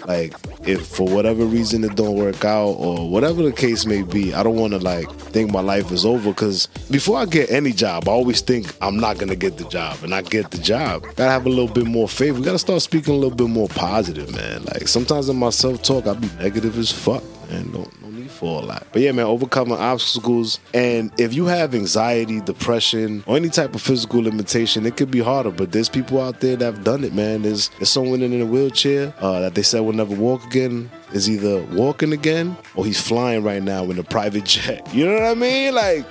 Like, 0.06 0.34
if 0.66 0.86
for 0.86 1.08
whatever 1.08 1.44
reason 1.44 1.84
it 1.84 1.94
don't 1.94 2.16
work 2.16 2.44
out 2.44 2.70
or 2.70 3.08
whatever 3.08 3.42
the 3.42 3.52
case 3.52 3.86
may 3.86 4.02
be, 4.02 4.34
I 4.34 4.42
don't 4.42 4.56
want 4.56 4.72
to 4.72 4.78
like 4.78 5.10
think 5.32 5.50
my 5.50 5.60
life 5.60 5.90
is 5.92 6.04
over. 6.04 6.30
Because 6.30 6.66
before 6.90 7.18
I 7.18 7.26
get 7.26 7.50
any 7.50 7.72
job, 7.72 8.08
I 8.08 8.12
always 8.12 8.40
think 8.40 8.74
I'm 8.80 8.96
not 8.96 9.18
gonna 9.18 9.36
get 9.36 9.56
the 9.56 9.64
job, 9.68 10.02
and 10.02 10.14
I 10.14 10.22
get 10.22 10.50
the 10.50 10.58
job. 10.58 11.02
Gotta 11.16 11.30
have 11.30 11.46
a 11.46 11.50
little 11.50 11.72
bit 11.72 11.86
more 11.86 12.08
faith. 12.08 12.36
We 12.36 12.42
gotta 12.44 12.58
start 12.58 12.82
speaking 12.82 13.14
a 13.14 13.16
little 13.16 13.36
bit 13.36 13.48
more 13.48 13.68
positive, 13.68 14.34
man. 14.34 14.64
Like 14.64 14.88
sometimes 14.88 15.28
in 15.28 15.36
my 15.36 15.50
self 15.50 15.82
talk, 15.82 16.06
I 16.06 16.14
be 16.14 16.28
negative 16.38 16.78
as 16.78 16.90
fuck, 16.92 17.22
man. 17.50 17.70
Don't 17.70 18.02
no 18.02 18.10
need 18.10 18.30
for 18.30 18.62
a 18.62 18.64
lot. 18.64 18.86
But 18.92 19.02
yeah, 19.02 19.12
man, 19.12 19.26
overcoming 19.26 19.78
obstacles. 19.78 20.60
And 20.74 21.12
if 21.18 21.34
you 21.34 21.46
have 21.46 21.74
anxiety, 21.74 22.40
depression, 22.40 23.24
or 23.26 23.36
any 23.36 23.48
type 23.48 23.74
of 23.74 23.82
physical 23.82 24.22
limitation, 24.22 24.86
it 24.86 24.96
could 24.96 25.10
be 25.10 25.20
harder. 25.20 25.50
But 25.50 25.72
there's 25.72 25.88
people 25.88 26.20
out 26.20 26.40
there 26.40 26.56
that 26.56 26.64
have 26.64 26.84
done 26.84 27.04
it, 27.04 27.14
man. 27.14 27.42
There's, 27.42 27.68
there's 27.78 27.90
someone 27.90 28.22
in 28.22 28.40
a 28.40 28.46
wheelchair 28.46 29.14
uh, 29.20 29.40
that 29.40 29.54
they 29.54 29.62
said 29.62 29.80
will 29.80 29.92
never 29.92 30.14
walk 30.14 30.44
again 30.44 30.90
is 31.12 31.28
either 31.30 31.62
walking 31.72 32.12
again 32.12 32.56
or 32.74 32.84
he's 32.84 33.00
flying 33.00 33.42
right 33.42 33.62
now 33.62 33.84
in 33.84 33.98
a 33.98 34.02
private 34.02 34.44
jet. 34.44 34.86
You 34.94 35.06
know 35.06 35.14
what 35.14 35.22
I 35.22 35.34
mean? 35.34 35.74
Like, 35.74 36.04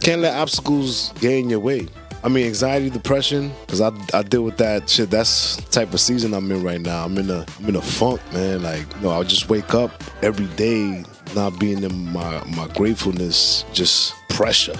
can't 0.00 0.20
let 0.20 0.36
obstacles 0.36 1.12
get 1.20 1.32
in 1.32 1.50
your 1.50 1.60
way. 1.60 1.88
I 2.24 2.28
mean, 2.28 2.46
anxiety, 2.46 2.88
depression, 2.88 3.52
because 3.60 3.82
I, 3.82 3.92
I 4.14 4.22
deal 4.22 4.44
with 4.44 4.56
that 4.56 4.88
shit. 4.88 5.10
That's 5.10 5.56
type 5.66 5.92
of 5.92 6.00
season 6.00 6.32
I'm 6.32 6.50
in 6.50 6.62
right 6.62 6.80
now. 6.80 7.04
I'm 7.04 7.18
in 7.18 7.28
a 7.28 7.44
I'm 7.58 7.68
in 7.68 7.76
a 7.76 7.82
funk, 7.82 8.18
man. 8.32 8.62
Like, 8.62 8.86
you 8.96 9.02
know, 9.02 9.10
I'll 9.10 9.24
just 9.24 9.50
wake 9.50 9.74
up 9.74 10.02
every 10.22 10.46
day 10.56 11.04
not 11.34 11.58
being 11.60 11.82
in 11.82 12.12
my 12.12 12.42
my 12.56 12.66
gratefulness, 12.68 13.66
just 13.74 14.14
pressure. 14.30 14.72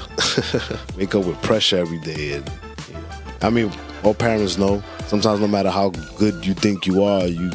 wake 0.97 1.15
up 1.15 1.27
with 1.27 1.41
pressure 1.43 1.77
every 1.77 1.99
day, 1.99 2.33
and 2.33 2.51
you 2.89 2.95
know, 2.95 3.05
I 3.43 3.51
mean, 3.51 3.71
all 4.05 4.15
parents 4.15 4.57
know. 4.57 4.83
Sometimes, 5.07 5.41
no 5.41 5.47
matter 5.47 5.71
how 5.71 5.91
good 6.17 6.47
you 6.47 6.55
think 6.55 6.87
you 6.87 7.05
are, 7.05 7.27
you 7.27 7.51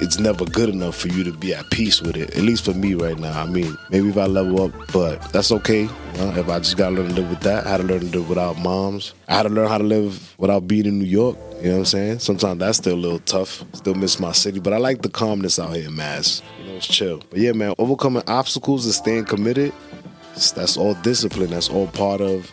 it's 0.00 0.18
never 0.18 0.44
good 0.44 0.68
enough 0.68 0.96
for 0.96 1.08
you 1.08 1.24
to 1.24 1.32
be 1.32 1.54
at 1.54 1.70
peace 1.70 2.02
with 2.02 2.16
it. 2.16 2.36
At 2.36 2.42
least 2.42 2.64
for 2.64 2.74
me 2.74 2.94
right 2.94 3.18
now. 3.18 3.40
I 3.40 3.46
mean, 3.46 3.76
maybe 3.90 4.08
if 4.08 4.16
I 4.16 4.26
level 4.26 4.64
up, 4.64 4.72
but 4.92 5.20
that's 5.32 5.52
okay. 5.52 5.82
You 5.82 6.18
know, 6.18 6.34
if 6.36 6.48
I 6.48 6.58
just 6.58 6.76
gotta 6.76 6.96
learn 6.96 7.08
to 7.08 7.14
live 7.14 7.30
with 7.30 7.40
that, 7.40 7.66
I 7.66 7.70
had 7.70 7.76
to 7.78 7.84
learn 7.84 8.00
to 8.00 8.06
live 8.06 8.28
without 8.28 8.58
moms. 8.58 9.14
I 9.28 9.34
had 9.34 9.44
to 9.44 9.48
learn 9.48 9.68
how 9.68 9.78
to 9.78 9.84
live 9.84 10.34
without 10.38 10.66
being 10.66 10.86
in 10.86 10.98
New 10.98 11.04
York. 11.04 11.36
You 11.58 11.68
know 11.68 11.72
what 11.72 11.78
I'm 11.78 11.84
saying? 11.86 12.18
Sometimes 12.18 12.58
that's 12.58 12.78
still 12.78 12.94
a 12.94 12.96
little 12.96 13.20
tough. 13.20 13.64
Still 13.72 13.94
miss 13.94 14.18
my 14.18 14.32
city, 14.32 14.60
but 14.60 14.72
I 14.72 14.78
like 14.78 15.02
the 15.02 15.08
calmness 15.08 15.58
out 15.58 15.74
here 15.74 15.88
in 15.88 15.94
Mass. 15.94 16.42
You 16.60 16.66
know, 16.66 16.76
it's 16.76 16.86
chill. 16.86 17.22
But 17.30 17.38
yeah, 17.38 17.52
man, 17.52 17.74
overcoming 17.78 18.24
obstacles 18.26 18.84
and 18.84 18.94
staying 18.94 19.24
committed. 19.26 19.72
That's 20.34 20.76
all 20.76 20.94
discipline. 20.94 21.50
That's 21.50 21.70
all 21.70 21.86
part 21.86 22.20
of 22.20 22.52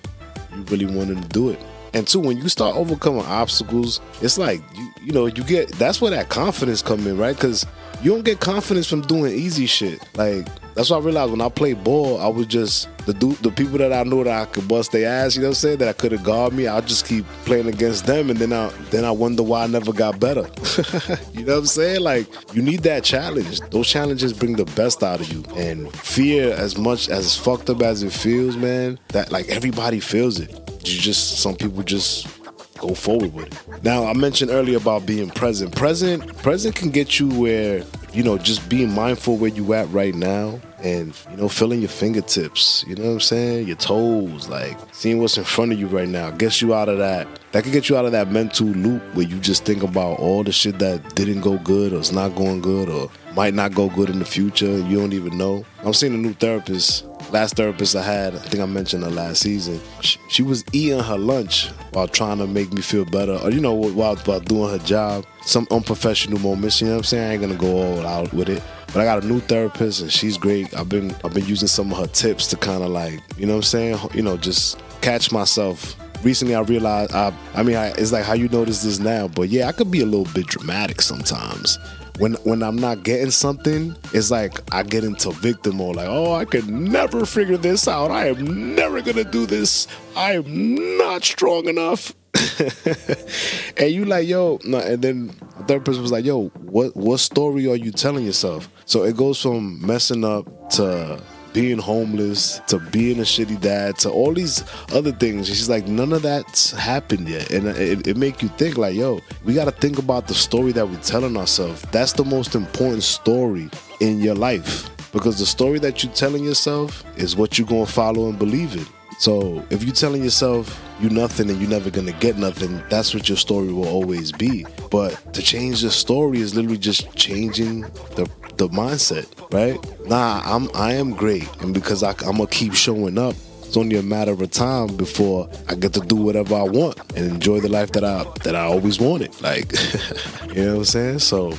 you 0.55 0.63
really 0.63 0.85
wanting 0.85 1.21
to 1.21 1.27
do 1.29 1.49
it. 1.49 1.59
And 1.93 2.07
two, 2.07 2.19
when 2.19 2.37
you 2.37 2.47
start 2.49 2.75
overcoming 2.75 3.25
obstacles, 3.25 3.99
it's 4.21 4.37
like 4.37 4.61
you, 4.75 4.93
you 5.01 5.11
know 5.11 5.25
you 5.25 5.43
get 5.43 5.69
that's 5.73 6.01
where 6.01 6.11
that 6.11 6.29
confidence 6.29 6.81
come 6.81 7.05
in, 7.05 7.17
right? 7.17 7.35
Because 7.35 7.65
you 8.01 8.11
don't 8.11 8.23
get 8.23 8.39
confidence 8.39 8.87
from 8.87 9.01
doing 9.01 9.33
easy 9.33 9.65
shit. 9.65 10.01
Like 10.15 10.47
that's 10.73 10.89
what 10.89 11.01
I 11.01 11.05
realized 11.05 11.31
when 11.31 11.41
I 11.41 11.49
played 11.49 11.83
ball, 11.83 12.19
I 12.19 12.27
was 12.27 12.47
just 12.47 12.87
the 13.05 13.13
du- 13.13 13.37
the 13.41 13.51
people 13.51 13.77
that 13.77 13.93
I 13.93 14.03
know 14.03 14.23
that 14.23 14.41
I 14.41 14.45
could 14.45 14.67
bust 14.67 14.91
their 14.91 15.09
ass, 15.09 15.35
you 15.35 15.41
know 15.41 15.49
what 15.49 15.51
I'm 15.51 15.55
saying, 15.55 15.77
that 15.79 15.89
I 15.89 15.93
could 15.93 16.11
have 16.11 16.23
guard 16.23 16.53
me, 16.53 16.67
I'll 16.67 16.81
just 16.81 17.05
keep 17.05 17.25
playing 17.45 17.67
against 17.67 18.05
them 18.05 18.29
and 18.29 18.39
then 18.39 18.53
I 18.53 18.69
then 18.89 19.05
I 19.05 19.11
wonder 19.11 19.43
why 19.43 19.63
I 19.63 19.67
never 19.67 19.93
got 19.93 20.19
better. 20.19 20.41
you 21.33 21.45
know 21.45 21.53
what 21.53 21.59
I'm 21.59 21.65
saying? 21.65 22.01
Like 22.01 22.27
you 22.53 22.61
need 22.61 22.81
that 22.83 23.03
challenge. 23.03 23.61
Those 23.71 23.87
challenges 23.87 24.33
bring 24.33 24.55
the 24.55 24.65
best 24.65 25.03
out 25.03 25.19
of 25.19 25.31
you. 25.31 25.43
And 25.55 25.91
fear 25.95 26.53
as 26.53 26.77
much 26.77 27.09
as 27.09 27.37
fucked 27.37 27.69
up 27.69 27.81
as 27.81 28.03
it 28.03 28.11
feels, 28.11 28.55
man, 28.57 28.99
that 29.09 29.31
like 29.31 29.49
everybody 29.49 29.99
feels 29.99 30.39
it. 30.39 30.51
You 30.83 30.99
just 30.99 31.39
some 31.39 31.55
people 31.55 31.83
just 31.83 32.40
go 32.81 32.93
forward 32.95 33.33
with 33.33 33.47
it. 33.47 33.83
Now, 33.83 34.05
I 34.05 34.13
mentioned 34.13 34.51
earlier 34.51 34.77
about 34.77 35.05
being 35.05 35.29
present. 35.29 35.75
Present, 35.75 36.35
present 36.37 36.75
can 36.75 36.89
get 36.89 37.19
you 37.19 37.29
where 37.29 37.83
you 38.11 38.23
know 38.23 38.37
just 38.37 38.67
being 38.67 38.91
mindful 38.91 39.37
where 39.37 39.51
you 39.51 39.73
at 39.73 39.89
right 39.91 40.13
now, 40.13 40.59
and 40.79 41.15
you 41.29 41.37
know 41.37 41.47
feeling 41.47 41.79
your 41.79 41.89
fingertips. 41.89 42.83
You 42.87 42.95
know 42.95 43.05
what 43.05 43.11
I'm 43.13 43.19
saying? 43.21 43.67
Your 43.67 43.77
toes, 43.77 44.49
like 44.49 44.77
seeing 44.91 45.19
what's 45.19 45.37
in 45.37 45.43
front 45.43 45.71
of 45.71 45.79
you 45.79 45.87
right 45.87 46.09
now, 46.09 46.31
gets 46.31 46.61
you 46.61 46.73
out 46.73 46.89
of 46.89 46.97
that. 46.97 47.27
That 47.51 47.63
can 47.63 47.71
get 47.71 47.89
you 47.89 47.97
out 47.97 48.05
of 48.05 48.11
that 48.13 48.31
mental 48.31 48.67
loop 48.67 49.01
where 49.13 49.25
you 49.25 49.39
just 49.39 49.65
think 49.65 49.83
about 49.83 50.19
all 50.19 50.43
the 50.43 50.51
shit 50.51 50.79
that 50.79 51.15
didn't 51.15 51.41
go 51.41 51.57
good 51.59 51.93
or 51.93 51.99
it's 51.99 52.11
not 52.11 52.35
going 52.35 52.61
good 52.61 52.89
or 52.89 53.09
might 53.35 53.53
not 53.53 53.73
go 53.73 53.89
good 53.89 54.09
in 54.09 54.19
the 54.19 54.25
future. 54.25 54.77
You 54.79 54.99
don't 54.99 55.13
even 55.13 55.37
know. 55.37 55.65
I'm 55.83 55.93
seeing 55.93 56.13
a 56.13 56.17
new 56.17 56.33
therapist 56.33 57.05
last 57.31 57.55
therapist 57.55 57.95
I 57.95 58.03
had, 58.03 58.35
I 58.35 58.39
think 58.39 58.61
I 58.61 58.65
mentioned 58.65 59.03
her 59.03 59.09
last 59.09 59.41
season. 59.41 59.79
She, 60.01 60.19
she, 60.27 60.43
was 60.43 60.63
eating 60.73 60.99
her 60.99 61.17
lunch 61.17 61.69
while 61.91 62.07
trying 62.07 62.37
to 62.39 62.47
make 62.47 62.73
me 62.73 62.81
feel 62.81 63.05
better, 63.05 63.35
or 63.35 63.51
you 63.51 63.59
know, 63.59 63.73
while, 63.73 64.15
while 64.15 64.39
doing 64.39 64.69
her 64.69 64.85
job. 64.85 65.25
Some 65.43 65.67
unprofessional 65.71 66.39
moments, 66.39 66.81
you 66.81 66.87
know 66.87 66.93
what 66.93 66.99
I'm 66.99 67.03
saying? 67.05 67.29
I 67.29 67.33
ain't 67.33 67.41
gonna 67.41 67.55
go 67.55 67.77
all 67.77 68.05
out 68.05 68.33
with 68.33 68.49
it. 68.49 68.61
But 68.87 68.97
I 68.97 69.05
got 69.05 69.23
a 69.23 69.25
new 69.25 69.39
therapist 69.39 70.01
and 70.01 70.11
she's 70.11 70.37
great. 70.37 70.73
I've 70.75 70.89
been 70.89 71.15
I've 71.23 71.33
been 71.33 71.45
using 71.45 71.67
some 71.67 71.91
of 71.91 71.97
her 71.97 72.07
tips 72.07 72.47
to 72.47 72.57
kind 72.57 72.83
of 72.83 72.89
like, 72.89 73.21
you 73.37 73.45
know 73.45 73.53
what 73.53 73.59
I'm 73.59 73.63
saying? 73.63 73.99
You 74.13 74.21
know, 74.21 74.37
just 74.37 74.79
catch 75.01 75.31
myself 75.31 75.95
recently 76.23 76.53
I 76.53 76.61
realized 76.61 77.11
I 77.13 77.33
I 77.55 77.63
mean 77.63 77.75
I, 77.75 77.87
it's 77.87 78.11
like 78.11 78.23
how 78.23 78.33
you 78.33 78.47
notice 78.49 78.83
this 78.83 78.99
now, 78.99 79.27
but 79.27 79.49
yeah, 79.49 79.67
I 79.67 79.71
could 79.71 79.89
be 79.89 80.01
a 80.01 80.05
little 80.05 80.31
bit 80.33 80.45
dramatic 80.45 81.01
sometimes 81.01 81.79
when 82.19 82.33
when 82.43 82.63
I'm 82.63 82.75
not 82.75 83.03
getting 83.03 83.31
something, 83.31 83.95
it's 84.13 84.31
like 84.31 84.59
I 84.73 84.83
get 84.83 85.03
into 85.03 85.31
victim 85.31 85.77
mode. 85.77 85.95
Like, 85.95 86.07
oh, 86.09 86.33
I 86.33 86.45
could 86.45 86.69
never 86.69 87.25
figure 87.25 87.57
this 87.57 87.87
out. 87.87 88.11
I 88.11 88.27
am 88.27 88.75
never 88.75 89.01
gonna 89.01 89.23
do 89.23 89.45
this. 89.45 89.87
I 90.15 90.33
am 90.33 90.97
not 90.97 91.23
strong 91.23 91.67
enough. 91.67 92.13
and 93.77 93.91
you 93.91 94.05
like, 94.05 94.27
yo, 94.27 94.59
no, 94.63 94.79
and 94.79 95.01
then 95.01 95.27
the 95.57 95.63
third 95.65 95.85
person 95.85 96.01
was 96.01 96.11
like, 96.11 96.25
yo, 96.25 96.47
what 96.59 96.95
what 96.95 97.19
story 97.19 97.67
are 97.67 97.75
you 97.75 97.91
telling 97.91 98.25
yourself? 98.25 98.69
So 98.85 99.03
it 99.03 99.15
goes 99.17 99.41
from 99.41 99.85
messing 99.85 100.23
up 100.23 100.69
to 100.71 101.21
being 101.53 101.77
homeless 101.77 102.59
to 102.67 102.79
being 102.79 103.19
a 103.19 103.23
shitty 103.23 103.59
dad 103.61 103.97
to 103.99 104.09
all 104.09 104.33
these 104.33 104.63
other 104.93 105.11
things. 105.11 105.47
she's 105.47 105.69
like, 105.69 105.87
none 105.87 106.13
of 106.13 106.21
that's 106.21 106.71
happened 106.71 107.27
yet. 107.27 107.51
And 107.51 107.67
it, 107.67 108.07
it 108.07 108.17
make 108.17 108.41
you 108.41 108.49
think 108.49 108.77
like, 108.77 108.95
yo, 108.95 109.19
we 109.43 109.53
got 109.53 109.65
to 109.65 109.71
think 109.71 109.99
about 109.99 110.27
the 110.27 110.33
story 110.33 110.71
that 110.73 110.87
we're 110.87 110.99
telling 110.99 111.37
ourselves. 111.37 111.81
That's 111.91 112.13
the 112.13 112.25
most 112.25 112.55
important 112.55 113.03
story 113.03 113.69
in 113.99 114.19
your 114.19 114.35
life 114.35 114.89
because 115.11 115.39
the 115.39 115.45
story 115.45 115.79
that 115.79 116.03
you're 116.03 116.13
telling 116.13 116.43
yourself 116.43 117.03
is 117.17 117.35
what 117.35 117.57
you're 117.57 117.67
to 117.67 117.85
follow 117.85 118.29
and 118.29 118.39
believe 118.39 118.75
in. 118.75 119.00
So 119.21 119.63
if 119.69 119.83
you're 119.83 119.93
telling 119.93 120.23
yourself 120.23 120.83
you're 120.99 121.11
nothing 121.11 121.47
and 121.51 121.61
you're 121.61 121.69
never 121.69 121.91
gonna 121.91 122.11
get 122.11 122.39
nothing, 122.39 122.81
that's 122.89 123.13
what 123.13 123.29
your 123.29 123.37
story 123.37 123.71
will 123.71 123.87
always 123.87 124.31
be. 124.31 124.65
But 124.89 125.35
to 125.35 125.43
change 125.43 125.81
the 125.81 125.91
story 125.91 126.39
is 126.39 126.55
literally 126.55 126.79
just 126.79 127.15
changing 127.15 127.81
the 128.15 128.27
the 128.57 128.67
mindset, 128.69 129.27
right? 129.53 129.77
Nah, 130.07 130.41
I'm 130.43 130.71
I 130.73 130.93
am 130.93 131.11
great, 131.11 131.47
and 131.61 131.71
because 131.71 132.01
I, 132.01 132.13
I'm 132.25 132.37
gonna 132.37 132.47
keep 132.47 132.73
showing 132.73 133.19
up, 133.19 133.35
it's 133.63 133.77
only 133.77 133.97
a 133.97 134.01
matter 134.01 134.31
of 134.31 134.49
time 134.49 134.97
before 134.97 135.47
I 135.69 135.75
get 135.75 135.93
to 135.93 135.99
do 135.99 136.15
whatever 136.15 136.55
I 136.55 136.63
want 136.63 136.97
and 137.15 137.27
enjoy 137.27 137.59
the 137.59 137.69
life 137.69 137.91
that 137.91 138.03
I 138.03 138.25
that 138.43 138.55
I 138.55 138.63
always 138.63 138.99
wanted. 138.99 139.39
Like, 139.39 139.71
you 140.47 140.63
know 140.63 140.71
what 140.71 140.77
I'm 140.77 140.85
saying? 140.85 141.19
So 141.19 141.53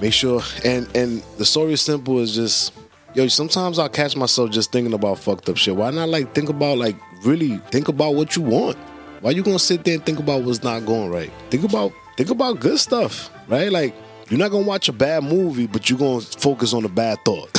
make 0.00 0.14
sure 0.14 0.42
and 0.64 0.88
and 0.96 1.22
the 1.38 1.44
story 1.44 1.74
is 1.74 1.80
simple 1.80 2.18
is 2.18 2.34
just 2.34 2.72
yo, 3.14 3.28
sometimes 3.28 3.78
I 3.78 3.88
catch 3.88 4.16
myself 4.16 4.50
just 4.50 4.72
thinking 4.72 4.94
about 4.94 5.18
fucked 5.18 5.48
up 5.48 5.56
shit. 5.56 5.76
Why 5.76 5.90
not 5.90 6.08
like 6.08 6.34
think 6.34 6.48
about 6.48 6.78
like 6.78 6.96
really 7.24 7.58
think 7.70 7.88
about 7.88 8.14
what 8.14 8.36
you 8.36 8.42
want? 8.42 8.76
Why 9.20 9.30
you 9.30 9.42
gonna 9.42 9.58
sit 9.58 9.84
there 9.84 9.94
and 9.94 10.04
think 10.04 10.18
about 10.18 10.42
what's 10.42 10.62
not 10.62 10.84
going 10.86 11.10
right? 11.10 11.30
Think 11.50 11.64
about 11.64 11.92
think 12.16 12.30
about 12.30 12.60
good 12.60 12.78
stuff, 12.78 13.30
right? 13.48 13.70
Like 13.70 13.94
you're 14.28 14.38
not 14.38 14.50
gonna 14.50 14.66
watch 14.66 14.88
a 14.88 14.92
bad 14.92 15.24
movie, 15.24 15.66
but 15.66 15.90
you're 15.90 15.98
gonna 15.98 16.20
focus 16.20 16.72
on 16.72 16.82
the 16.82 16.88
bad 16.88 17.18
thought. 17.24 17.50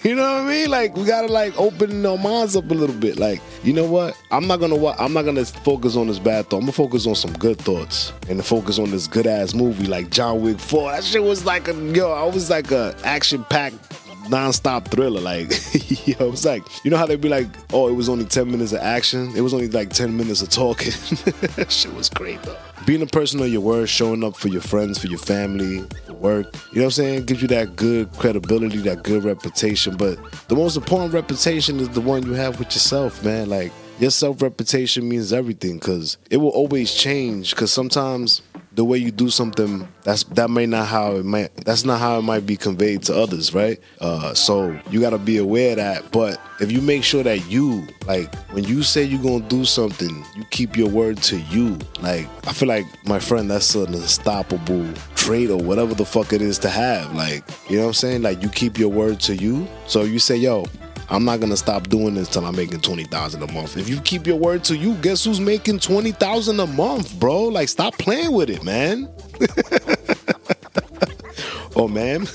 you 0.04 0.14
know 0.14 0.22
what 0.22 0.42
I 0.42 0.48
mean? 0.48 0.70
Like 0.70 0.96
we 0.96 1.04
gotta 1.04 1.28
like 1.28 1.58
open 1.58 2.04
our 2.04 2.18
minds 2.18 2.56
up 2.56 2.70
a 2.70 2.74
little 2.74 2.94
bit. 2.96 3.18
Like, 3.18 3.40
you 3.62 3.72
know 3.72 3.84
what? 3.84 4.20
I'm 4.30 4.46
not 4.46 4.58
gonna 4.58 4.76
wa- 4.76 4.96
I'm 4.98 5.12
not 5.12 5.24
gonna 5.24 5.44
focus 5.44 5.96
on 5.96 6.08
this 6.08 6.18
bad 6.18 6.50
thought. 6.50 6.58
I'm 6.58 6.62
gonna 6.62 6.72
focus 6.72 7.06
on 7.06 7.14
some 7.14 7.32
good 7.34 7.58
thoughts 7.58 8.12
and 8.28 8.44
focus 8.44 8.78
on 8.78 8.90
this 8.90 9.06
good 9.06 9.26
ass 9.26 9.54
movie 9.54 9.86
like 9.86 10.10
John 10.10 10.42
Wick 10.42 10.58
4. 10.58 10.92
That 10.92 11.04
shit 11.04 11.22
was 11.22 11.44
like 11.44 11.68
a 11.68 11.74
yo, 11.94 12.12
I 12.12 12.24
was 12.24 12.50
like 12.50 12.72
a 12.72 12.94
action 13.04 13.44
packed 13.44 14.05
non-stop 14.28 14.88
thriller. 14.88 15.20
Like, 15.20 15.48
yo, 16.06 16.32
it's 16.32 16.44
like, 16.44 16.62
you 16.84 16.90
know 16.90 16.96
how 16.96 17.06
they'd 17.06 17.20
be 17.20 17.28
like, 17.28 17.48
oh, 17.72 17.88
it 17.88 17.92
was 17.94 18.08
only 18.08 18.24
10 18.24 18.50
minutes 18.50 18.72
of 18.72 18.80
action? 18.80 19.32
It 19.36 19.40
was 19.40 19.54
only 19.54 19.68
like 19.68 19.90
10 19.90 20.16
minutes 20.16 20.42
of 20.42 20.50
talking. 20.50 20.92
shit 21.68 21.92
was 21.94 22.08
great, 22.08 22.42
though. 22.42 22.56
Being 22.86 23.02
a 23.02 23.06
person 23.06 23.40
of 23.40 23.48
your 23.48 23.60
word, 23.60 23.88
showing 23.88 24.22
up 24.22 24.36
for 24.36 24.48
your 24.48 24.60
friends, 24.60 24.98
for 24.98 25.08
your 25.08 25.18
family, 25.18 25.86
for 26.06 26.14
work, 26.14 26.46
you 26.72 26.80
know 26.80 26.82
what 26.82 26.84
I'm 26.84 26.90
saying? 26.92 27.24
Gives 27.24 27.42
you 27.42 27.48
that 27.48 27.76
good 27.76 28.12
credibility, 28.12 28.78
that 28.78 29.02
good 29.02 29.24
reputation. 29.24 29.96
But 29.96 30.18
the 30.48 30.56
most 30.56 30.76
important 30.76 31.12
reputation 31.12 31.80
is 31.80 31.88
the 31.90 32.00
one 32.00 32.24
you 32.24 32.32
have 32.32 32.58
with 32.58 32.68
yourself, 32.68 33.24
man. 33.24 33.48
Like, 33.48 33.72
your 33.98 34.10
self 34.10 34.42
reputation 34.42 35.08
means 35.08 35.32
everything 35.32 35.78
because 35.78 36.18
it 36.30 36.36
will 36.36 36.50
always 36.50 36.94
change. 36.94 37.50
Because 37.50 37.72
sometimes 37.72 38.42
the 38.76 38.84
way 38.84 38.98
you 38.98 39.10
do 39.10 39.30
something 39.30 39.88
that's 40.04 40.24
that 40.24 40.50
may 40.50 40.66
not 40.66 40.86
how 40.86 41.16
it 41.16 41.24
might 41.24 41.54
that's 41.64 41.84
not 41.84 41.98
how 41.98 42.18
it 42.18 42.22
might 42.22 42.46
be 42.46 42.56
conveyed 42.56 43.02
to 43.02 43.16
others 43.16 43.54
right? 43.54 43.80
Uh, 44.00 44.34
so 44.34 44.78
you 44.90 45.00
got 45.00 45.10
to 45.10 45.18
be 45.18 45.38
aware 45.38 45.70
of 45.70 45.76
that. 45.76 46.12
But 46.12 46.38
if 46.60 46.70
you 46.70 46.82
make 46.82 47.02
sure 47.02 47.22
that 47.22 47.50
you 47.50 47.86
like 48.06 48.32
when 48.50 48.64
you 48.64 48.82
say 48.82 49.02
you're 49.02 49.22
gonna 49.22 49.48
do 49.48 49.64
something 49.64 50.24
you 50.36 50.44
keep 50.50 50.76
your 50.76 50.90
word 50.90 51.16
to 51.24 51.38
you. 51.40 51.78
Like 52.00 52.28
i 52.46 52.52
feel 52.52 52.68
like 52.68 52.84
my 53.06 53.18
friend 53.18 53.50
that's 53.50 53.74
an 53.74 53.94
unstoppable 53.94 54.86
trait 55.14 55.50
or 55.50 55.58
whatever 55.58 55.94
the 55.94 56.04
fuck 56.04 56.32
it 56.34 56.42
is 56.42 56.58
to 56.60 56.68
have. 56.68 57.14
Like 57.14 57.44
you 57.68 57.76
know 57.76 57.84
what 57.84 57.88
i'm 57.88 57.94
saying? 57.94 58.22
Like 58.22 58.42
you 58.42 58.50
keep 58.50 58.78
your 58.78 58.90
word 58.90 59.20
to 59.20 59.34
you. 59.34 59.66
So 59.86 60.02
you 60.04 60.18
say 60.18 60.36
yo 60.36 60.66
I'm 61.08 61.24
not 61.24 61.40
gonna 61.40 61.56
stop 61.56 61.88
doing 61.88 62.14
this 62.14 62.28
till 62.28 62.44
I'm 62.44 62.56
making 62.56 62.80
twenty 62.80 63.04
thousand 63.04 63.42
a 63.42 63.52
month. 63.52 63.76
If 63.76 63.88
you 63.88 64.00
keep 64.00 64.26
your 64.26 64.36
word 64.36 64.64
to 64.64 64.76
you, 64.76 64.94
guess 64.94 65.24
who's 65.24 65.40
making 65.40 65.80
twenty 65.80 66.12
thousand 66.12 66.60
a 66.60 66.66
month, 66.66 67.18
bro? 67.18 67.44
Like, 67.44 67.68
stop 67.68 67.96
playing 67.98 68.32
with 68.32 68.50
it, 68.50 68.64
man. 68.64 69.08
oh, 71.76 71.88
ma'am. 71.88 72.22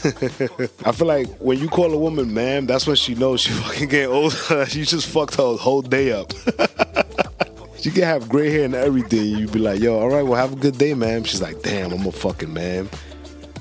I 0.86 0.92
feel 0.92 1.08
like 1.08 1.28
when 1.40 1.60
you 1.60 1.68
call 1.68 1.94
a 1.94 1.98
woman 1.98 2.34
ma'am, 2.34 2.66
that's 2.66 2.88
when 2.88 2.96
she 2.96 3.16
knows 3.16 3.42
she 3.42 3.52
fucking 3.52 3.90
get 3.90 4.08
old. 4.08 4.34
you 4.70 4.86
just 4.86 5.08
fucked 5.08 5.36
her 5.36 5.56
whole 5.58 5.82
day 5.82 6.12
up. 6.14 6.32
she 7.78 7.92
can 7.92 8.04
have 8.04 8.30
gray 8.30 8.52
hair 8.52 8.66
and 8.66 8.76
everything. 8.76 9.26
You'd 9.38 9.52
be 9.52 9.60
like, 9.60 9.82
yo, 9.82 10.00
all 10.00 10.10
right, 10.10 10.24
well, 10.24 10.40
have 10.40 10.54
a 10.54 10.58
good 10.58 10.78
day, 10.78 10.94
ma'am. 10.94 11.24
She's 11.26 11.42
like, 11.42 11.62
damn, 11.62 11.92
I'm 11.92 12.06
a 12.06 12.12
fucking 12.12 12.54
ma'am. 12.54 12.90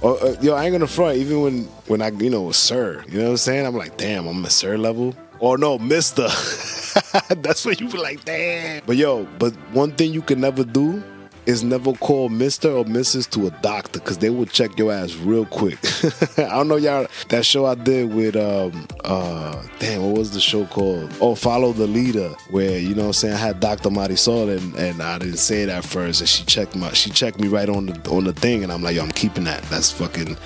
Or, 0.03 0.23
uh, 0.23 0.35
yo, 0.41 0.55
I 0.55 0.65
ain't 0.65 0.73
gonna 0.73 0.87
front. 0.87 1.19
Even 1.19 1.43
when 1.43 1.65
when 1.87 2.01
I 2.01 2.09
you 2.09 2.31
know 2.31 2.51
sir, 2.53 3.05
you 3.09 3.19
know 3.19 3.25
what 3.25 3.31
I'm 3.33 3.37
saying? 3.37 3.67
I'm 3.67 3.77
like, 3.77 3.97
damn, 3.99 4.27
I'm 4.27 4.45
a 4.45 4.51
sir 4.51 4.79
level. 4.79 5.15
Or 5.41 5.59
no, 5.59 5.79
Mister. 5.79 6.23
That's 7.29 7.65
what 7.65 7.81
you 7.81 7.89
be 7.89 7.99
like, 7.99 8.25
damn. 8.25 8.83
But 8.87 8.97
yo, 8.97 9.27
but 9.39 9.53
one 9.73 9.93
thing 9.93 10.13
you 10.13 10.23
can 10.23 10.41
never 10.41 10.65
do 10.65 11.03
is 11.47 11.63
never 11.63 11.93
call 11.95 12.29
Mr. 12.29 12.79
or 12.79 12.85
Mrs. 12.85 13.29
to 13.31 13.47
a 13.47 13.51
doctor 13.63 13.99
because 13.99 14.19
they 14.19 14.31
will 14.31 14.47
check 14.47 14.79
your 14.79 14.93
ass 14.93 15.15
real 15.17 15.47
quick. 15.47 15.79
I 16.39 16.49
don't 16.49 16.69
know 16.69 16.77
y'all 16.77 17.07
that 17.29 17.45
show 17.45 17.67
I 17.67 17.75
did 17.75 18.13
with 18.13 18.37
um 18.37 18.87
uh 19.05 19.63
damn 19.79 20.03
what 20.03 20.19
was 20.19 20.33
the 20.33 20.41
show 20.41 20.67
called? 20.67 21.13
Oh, 21.21 21.35
Follow 21.35 21.73
the 21.73 21.87
Leader, 21.87 22.29
where 22.51 22.79
you 22.79 22.95
know 22.95 23.03
what 23.03 23.07
I'm 23.09 23.13
saying 23.15 23.35
I 23.35 23.39
had 23.39 23.61
Dr. 23.61 23.91
Marisol 23.91 24.57
and, 24.57 24.75
and 24.77 25.03
I 25.03 25.19
didn't 25.19 25.39
say 25.39 25.63
it 25.63 25.69
at 25.69 25.85
first 25.85 26.21
and 26.21 26.29
she 26.29 26.45
checked 26.45 26.77
my 26.77 26.93
she 26.93 27.11
checked 27.11 27.41
me 27.41 27.49
right 27.49 27.69
on 27.69 27.87
the 27.87 28.11
on 28.11 28.25
the 28.25 28.33
thing 28.33 28.63
and 28.63 28.73
I'm 28.73 28.83
like, 28.83 28.97
yo, 28.97 29.03
I'm 29.03 29.13
keeping 29.13 29.45
that. 29.45 29.63
That's 29.65 29.91
fucking 29.91 30.37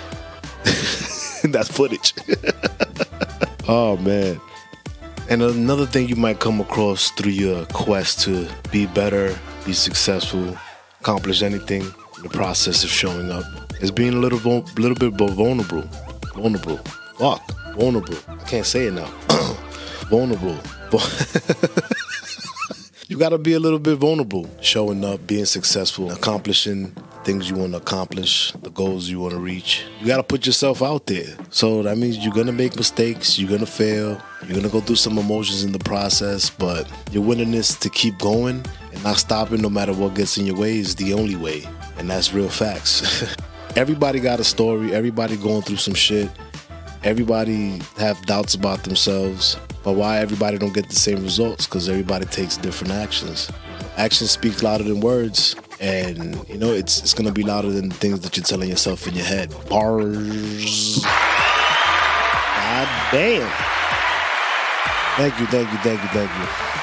that's 1.53 1.71
footage. 1.71 2.15
oh 3.69 3.97
man. 3.99 4.41
And 5.31 5.43
another 5.43 5.87
thing 5.87 6.09
you 6.09 6.17
might 6.17 6.39
come 6.39 6.61
across 6.61 7.11
through 7.13 7.33
your 7.33 7.65
quest 7.67 8.21
to 8.23 8.47
be 8.71 8.85
better, 8.85 9.35
be 9.65 9.73
successful, 9.73 10.55
accomplish 11.05 11.43
anything 11.43 11.83
in 11.83 12.23
the 12.23 12.31
process 12.31 12.83
of 12.83 12.89
showing 12.89 13.31
up 13.31 13.45
is 13.83 13.91
being 13.91 14.15
a 14.15 14.17
little 14.17 14.39
little 14.79 14.97
bit 14.97 15.13
vulnerable. 15.13 15.83
Vulnerable. 16.35 16.79
Fuck. 17.19 17.43
Vulnerable. 17.77 18.17
I 18.27 18.45
can't 18.45 18.65
say 18.65 18.87
it 18.87 18.95
now. 18.95 19.05
vulnerable. 20.09 20.57
you 23.09 23.19
gotta 23.19 23.37
be 23.37 23.53
a 23.53 23.61
little 23.61 23.79
bit 23.79 23.99
vulnerable. 23.99 24.49
Showing 24.63 25.05
up, 25.05 25.27
being 25.27 25.45
successful, 25.45 26.11
accomplishing 26.11 26.97
things 27.23 27.51
you 27.51 27.57
want 27.57 27.73
to 27.73 27.79
accomplish, 27.79 28.53
the 28.63 28.71
goals 28.71 29.11
you 29.11 29.21
want 29.21 29.35
to 29.35 29.39
reach. 29.39 29.85
You 30.01 30.07
got 30.07 30.19
to 30.19 30.23
put 30.23 30.47
yourself 30.47 30.83
out 30.83 31.07
there. 31.07 31.37
So 31.51 31.83
that 31.83 31.97
means 31.99 32.19
you're 32.19 32.35
going 32.35 32.47
to 32.47 32.53
make 32.53 32.77
mistakes, 32.77 33.39
you're 33.39 33.49
going 33.49 33.61
to 33.61 33.67
fail, 33.67 34.21
you're 34.43 34.53
going 34.53 34.63
to 34.63 34.69
go 34.69 34.81
through 34.81 34.97
some 34.97 35.17
emotions 35.17 35.65
in 35.65 35.73
the 35.73 35.79
process, 35.79 36.51
but 36.51 36.87
your 37.13 37.23
willingness 37.23 37.75
to 37.77 37.89
keep 37.89 38.19
going 38.19 38.65
and 38.95 39.03
not 39.05 39.17
stopping 39.19 39.61
no 39.61 39.69
matter 39.69 39.93
what 39.93 40.15
gets 40.15 40.39
in 40.39 40.47
your 40.47 40.57
way 40.57 40.79
is 40.79 40.95
the 40.95 41.13
only 41.13 41.37
way. 41.37 41.67
And 41.99 42.09
that's 42.09 42.33
real 42.33 42.49
facts. 42.49 43.35
everybody 43.77 44.21
got 44.21 44.41
a 44.41 44.45
story, 44.45 44.95
everybody 44.95 45.37
going 45.37 45.63
through 45.63 45.79
some 45.79 45.95
shit. 45.95 46.31
Everybody 47.03 47.83
have 47.99 48.25
doubts 48.25 48.55
about 48.55 48.85
themselves, 48.85 49.59
but 49.83 49.93
why 49.93 50.21
everybody 50.21 50.57
don't 50.57 50.73
get 50.73 50.89
the 50.89 50.97
same 50.97 51.23
results? 51.23 51.67
Because 51.67 51.87
everybody 51.91 52.25
takes 52.25 52.57
different 52.57 52.95
actions. 52.95 53.51
Actions 53.99 54.31
speak 54.31 54.63
louder 54.63 54.85
than 54.85 55.01
words, 55.01 55.55
and 55.81 56.49
you 56.49 56.57
know 56.57 56.73
it's 56.73 57.01
it's 57.03 57.13
gonna 57.13 57.31
be 57.31 57.43
louder 57.43 57.71
than 57.71 57.91
the 57.91 57.95
things 57.97 58.21
that 58.21 58.39
you're 58.39 58.45
telling 58.45 58.71
yourself 58.71 59.07
in 59.07 59.15
your 59.15 59.27
head. 59.27 59.55
Bars. 59.69 61.05
God 62.57 62.89
damn. 63.13 63.53
Thank 65.17 65.39
you, 65.39 65.47
thank 65.47 65.71
you, 65.71 65.79
thank 65.79 66.03
you, 66.03 66.09
thank 66.09 66.31
you. 66.31 66.74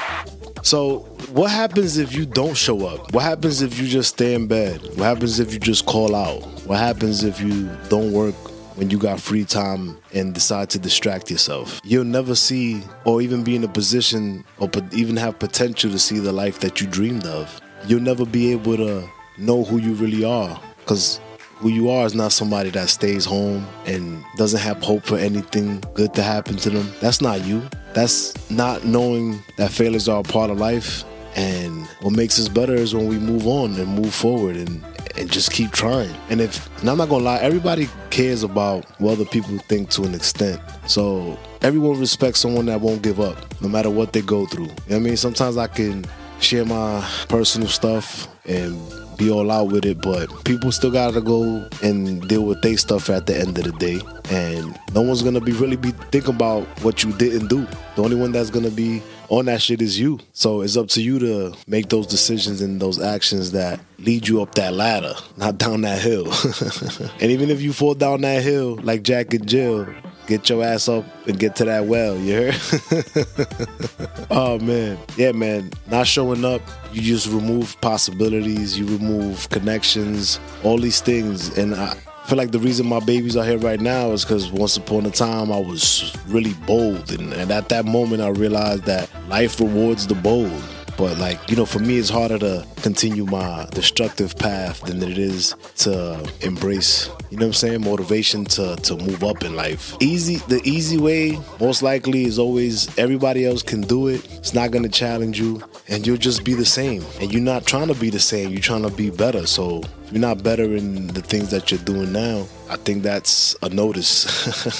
So, 0.62 1.00
what 1.32 1.50
happens 1.50 1.98
if 1.98 2.14
you 2.14 2.24
don't 2.24 2.56
show 2.56 2.86
up? 2.86 3.12
What 3.12 3.24
happens 3.24 3.62
if 3.62 3.78
you 3.80 3.88
just 3.88 4.10
stay 4.14 4.34
in 4.34 4.46
bed? 4.46 4.80
What 4.94 5.04
happens 5.04 5.40
if 5.40 5.52
you 5.52 5.58
just 5.58 5.86
call 5.86 6.14
out? 6.14 6.42
What 6.66 6.78
happens 6.78 7.24
if 7.24 7.40
you 7.40 7.68
don't 7.88 8.12
work 8.12 8.34
when 8.76 8.90
you 8.90 8.98
got 8.98 9.20
free 9.20 9.44
time 9.44 9.98
and 10.14 10.32
decide 10.32 10.70
to 10.70 10.78
distract 10.78 11.30
yourself. 11.30 11.80
You'll 11.84 12.04
never 12.04 12.34
see 12.34 12.82
or 13.04 13.20
even 13.20 13.44
be 13.44 13.56
in 13.56 13.64
a 13.64 13.68
position 13.68 14.44
or 14.58 14.70
even 14.92 15.16
have 15.16 15.38
potential 15.38 15.90
to 15.90 15.98
see 15.98 16.18
the 16.18 16.32
life 16.32 16.60
that 16.60 16.80
you 16.80 16.86
dreamed 16.86 17.26
of. 17.26 17.60
You'll 17.86 18.00
never 18.00 18.24
be 18.24 18.52
able 18.52 18.76
to 18.76 19.08
know 19.38 19.64
who 19.64 19.78
you 19.78 19.94
really 19.94 20.24
are 20.24 20.60
because 20.78 21.20
who 21.62 21.68
you 21.68 21.90
are 21.90 22.04
is 22.04 22.14
not 22.14 22.32
somebody 22.32 22.70
that 22.70 22.88
stays 22.88 23.24
home 23.24 23.66
and 23.86 24.22
doesn't 24.36 24.60
have 24.60 24.82
hope 24.82 25.04
for 25.04 25.16
anything 25.16 25.80
good 25.94 26.12
to 26.14 26.22
happen 26.22 26.56
to 26.56 26.70
them. 26.70 26.92
That's 27.00 27.20
not 27.20 27.44
you. 27.44 27.62
That's 27.94 28.50
not 28.50 28.84
knowing 28.84 29.40
that 29.58 29.70
failures 29.70 30.08
are 30.08 30.20
a 30.20 30.24
part 30.24 30.50
of 30.50 30.58
life. 30.58 31.04
And 31.36 31.86
what 32.00 32.10
makes 32.10 32.38
us 32.38 32.48
better 32.48 32.74
is 32.74 32.94
when 32.94 33.06
we 33.06 33.18
move 33.18 33.46
on 33.46 33.74
and 33.76 33.86
move 33.88 34.12
forward 34.12 34.56
and 34.56 34.84
and 35.16 35.30
just 35.30 35.52
keep 35.52 35.70
trying. 35.72 36.14
And 36.30 36.40
if, 36.40 36.66
and 36.80 36.88
I'm 36.88 36.96
not 36.96 37.10
gonna 37.10 37.24
lie, 37.24 37.38
everybody 37.38 37.88
cares 38.10 38.42
about 38.42 38.86
what 38.98 39.12
other 39.12 39.26
people 39.26 39.58
think 39.58 39.90
to 39.90 40.04
an 40.04 40.14
extent. 40.14 40.60
So 40.86 41.38
everyone 41.60 42.00
respects 42.00 42.40
someone 42.40 42.66
that 42.66 42.80
won't 42.80 43.02
give 43.02 43.20
up, 43.20 43.36
no 43.60 43.68
matter 43.68 43.90
what 43.90 44.14
they 44.14 44.22
go 44.22 44.46
through. 44.46 44.64
You 44.64 44.90
know 44.90 44.96
I 44.96 45.00
mean? 45.00 45.16
Sometimes 45.18 45.58
I 45.58 45.66
can 45.66 46.06
share 46.40 46.64
my 46.64 47.06
personal 47.28 47.68
stuff 47.68 48.26
and 48.46 48.76
be 49.22 49.30
all 49.30 49.50
out 49.50 49.70
with 49.70 49.84
it, 49.84 50.00
but 50.02 50.28
people 50.44 50.72
still 50.72 50.90
gotta 50.90 51.20
go 51.20 51.68
and 51.82 52.26
deal 52.28 52.42
with 52.42 52.60
their 52.62 52.76
stuff 52.76 53.08
at 53.08 53.26
the 53.26 53.38
end 53.38 53.56
of 53.58 53.64
the 53.64 53.72
day. 53.72 54.00
And 54.30 54.76
no 54.94 55.02
one's 55.02 55.22
gonna 55.22 55.40
be 55.40 55.52
really 55.52 55.76
be 55.76 55.92
thinking 56.10 56.34
about 56.34 56.64
what 56.82 57.04
you 57.04 57.12
didn't 57.12 57.46
do. 57.48 57.66
The 57.94 58.02
only 58.02 58.16
one 58.16 58.32
that's 58.32 58.50
gonna 58.50 58.70
be 58.70 59.02
on 59.28 59.44
that 59.46 59.62
shit 59.62 59.80
is 59.80 59.98
you. 59.98 60.18
So 60.32 60.62
it's 60.62 60.76
up 60.76 60.88
to 60.88 61.02
you 61.02 61.18
to 61.20 61.54
make 61.66 61.88
those 61.88 62.06
decisions 62.06 62.60
and 62.60 62.80
those 62.80 63.00
actions 63.00 63.52
that 63.52 63.80
lead 63.98 64.26
you 64.26 64.42
up 64.42 64.54
that 64.56 64.74
ladder, 64.74 65.14
not 65.36 65.56
down 65.56 65.82
that 65.82 66.00
hill. 66.02 66.26
and 67.20 67.30
even 67.30 67.48
if 67.48 67.62
you 67.62 67.72
fall 67.72 67.94
down 67.94 68.22
that 68.22 68.42
hill 68.42 68.78
like 68.82 69.02
Jack 69.02 69.32
and 69.34 69.46
Jill, 69.46 69.86
get 70.26 70.48
your 70.48 70.64
ass 70.64 70.88
up 70.88 71.04
and 71.26 71.38
get 71.38 71.56
to 71.56 71.64
that 71.64 71.86
well, 71.86 72.16
you 72.16 72.34
heard? 72.34 74.26
oh 74.30 74.58
man. 74.58 74.98
Yeah, 75.16 75.32
man. 75.32 75.70
Not 75.90 76.06
showing 76.06 76.44
up, 76.44 76.62
you 76.92 77.02
just 77.02 77.26
remove 77.28 77.80
possibilities, 77.80 78.78
you 78.78 78.86
remove 78.86 79.48
connections, 79.50 80.38
all 80.64 80.78
these 80.78 81.00
things. 81.00 81.56
And 81.56 81.74
I 81.74 81.94
feel 82.26 82.38
like 82.38 82.52
the 82.52 82.58
reason 82.58 82.86
my 82.86 83.00
babies 83.00 83.36
are 83.36 83.44
here 83.44 83.58
right 83.58 83.80
now 83.80 84.12
is 84.12 84.24
because 84.24 84.50
once 84.50 84.76
upon 84.76 85.06
a 85.06 85.10
time 85.10 85.52
I 85.52 85.58
was 85.58 86.16
really 86.28 86.54
bold, 86.66 87.10
and, 87.12 87.32
and 87.32 87.50
at 87.50 87.68
that 87.70 87.84
moment 87.84 88.22
I 88.22 88.28
realized 88.28 88.84
that 88.84 89.10
life 89.28 89.60
rewards 89.60 90.06
the 90.06 90.14
bold. 90.14 90.62
But 91.02 91.18
like 91.18 91.50
you 91.50 91.56
know, 91.56 91.66
for 91.66 91.80
me, 91.80 91.98
it's 91.98 92.10
harder 92.10 92.38
to 92.38 92.64
continue 92.80 93.24
my 93.24 93.66
destructive 93.72 94.38
path 94.38 94.82
than 94.82 95.02
it 95.02 95.18
is 95.18 95.56
to 95.78 96.24
embrace. 96.42 97.08
You 97.28 97.38
know 97.38 97.46
what 97.46 97.48
I'm 97.48 97.52
saying? 97.54 97.80
Motivation 97.80 98.44
to 98.44 98.76
to 98.76 98.96
move 98.96 99.24
up 99.24 99.42
in 99.42 99.56
life. 99.56 99.96
Easy, 99.98 100.36
the 100.46 100.60
easy 100.62 100.98
way, 100.98 101.40
most 101.58 101.82
likely, 101.82 102.24
is 102.24 102.38
always 102.38 102.96
everybody 102.96 103.44
else 103.44 103.64
can 103.64 103.80
do 103.80 104.06
it. 104.06 104.24
It's 104.34 104.54
not 104.54 104.70
gonna 104.70 104.88
challenge 104.88 105.40
you, 105.40 105.60
and 105.88 106.06
you'll 106.06 106.18
just 106.18 106.44
be 106.44 106.54
the 106.54 106.64
same. 106.64 107.04
And 107.20 107.32
you're 107.32 107.42
not 107.42 107.66
trying 107.66 107.88
to 107.88 107.94
be 107.94 108.08
the 108.08 108.20
same. 108.20 108.50
You're 108.50 108.60
trying 108.60 108.82
to 108.88 108.90
be 108.90 109.10
better. 109.10 109.44
So 109.48 109.80
if 110.04 110.12
you're 110.12 110.20
not 110.20 110.44
better 110.44 110.76
in 110.76 111.08
the 111.08 111.22
things 111.22 111.50
that 111.50 111.72
you're 111.72 111.80
doing 111.80 112.12
now, 112.12 112.46
I 112.70 112.76
think 112.76 113.02
that's 113.02 113.56
a 113.60 113.68
notice. 113.68 114.14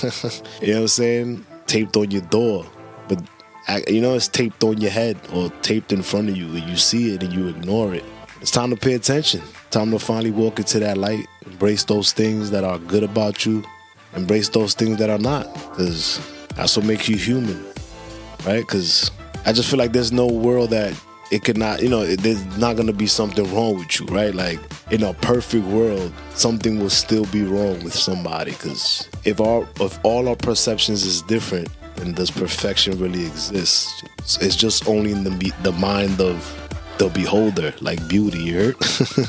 you 0.60 0.68
know 0.68 0.74
what 0.74 0.80
I'm 0.82 0.86
saying? 0.86 1.46
Taped 1.66 1.96
on 1.96 2.12
your 2.12 2.22
door, 2.22 2.64
you 3.88 4.00
know 4.00 4.14
it's 4.14 4.28
taped 4.28 4.62
on 4.64 4.80
your 4.80 4.90
head 4.90 5.18
or 5.32 5.50
taped 5.62 5.92
in 5.92 6.02
front 6.02 6.28
of 6.28 6.36
you 6.36 6.46
and 6.46 6.68
you 6.68 6.76
see 6.76 7.14
it 7.14 7.22
and 7.22 7.32
you 7.32 7.48
ignore 7.48 7.94
it. 7.94 8.04
It's 8.40 8.50
time 8.50 8.70
to 8.70 8.76
pay 8.76 8.94
attention. 8.94 9.40
Time 9.70 9.90
to 9.92 9.98
finally 9.98 10.32
walk 10.32 10.58
into 10.58 10.80
that 10.80 10.98
light. 10.98 11.26
Embrace 11.46 11.84
those 11.84 12.12
things 12.12 12.50
that 12.50 12.64
are 12.64 12.78
good 12.78 13.04
about 13.04 13.46
you. 13.46 13.62
Embrace 14.14 14.48
those 14.48 14.74
things 14.74 14.98
that 14.98 15.10
are 15.10 15.18
not 15.18 15.52
because 15.54 16.20
that's 16.56 16.76
what 16.76 16.86
makes 16.86 17.08
you 17.08 17.16
human 17.16 17.64
right? 18.46 18.60
Because 18.60 19.10
i 19.44 19.52
just 19.52 19.68
feel 19.68 19.78
like 19.78 19.92
there's 19.92 20.12
no 20.12 20.26
world 20.26 20.70
that 20.70 20.94
it 21.32 21.42
could 21.42 21.56
not 21.56 21.82
you 21.82 21.88
know 21.88 22.02
it, 22.02 22.20
there's 22.20 22.44
not 22.58 22.76
gonna 22.76 22.92
be 22.92 23.06
something 23.06 23.52
wrong 23.54 23.78
with 23.78 23.98
you 24.00 24.06
right? 24.06 24.34
Like 24.34 24.60
in 24.90 25.02
a 25.02 25.14
perfect 25.14 25.64
world 25.66 26.12
something 26.34 26.78
will 26.78 26.90
still 26.90 27.24
be 27.26 27.42
wrong 27.42 27.82
with 27.82 27.94
somebody 27.94 28.52
because 28.52 29.08
if 29.24 29.40
our 29.40 29.66
if 29.80 29.98
all 30.04 30.28
our 30.28 30.36
perceptions 30.36 31.04
is 31.04 31.22
different 31.22 31.68
and 32.02 32.14
does 32.14 32.30
perfection 32.30 32.98
really 32.98 33.24
exist? 33.26 34.04
It's 34.40 34.56
just 34.56 34.86
only 34.86 35.12
in 35.12 35.24
the 35.24 35.52
the 35.62 35.72
mind 35.72 36.20
of 36.20 36.36
the 36.98 37.08
beholder, 37.08 37.72
like 37.80 38.06
beauty. 38.08 38.42
You 38.42 38.74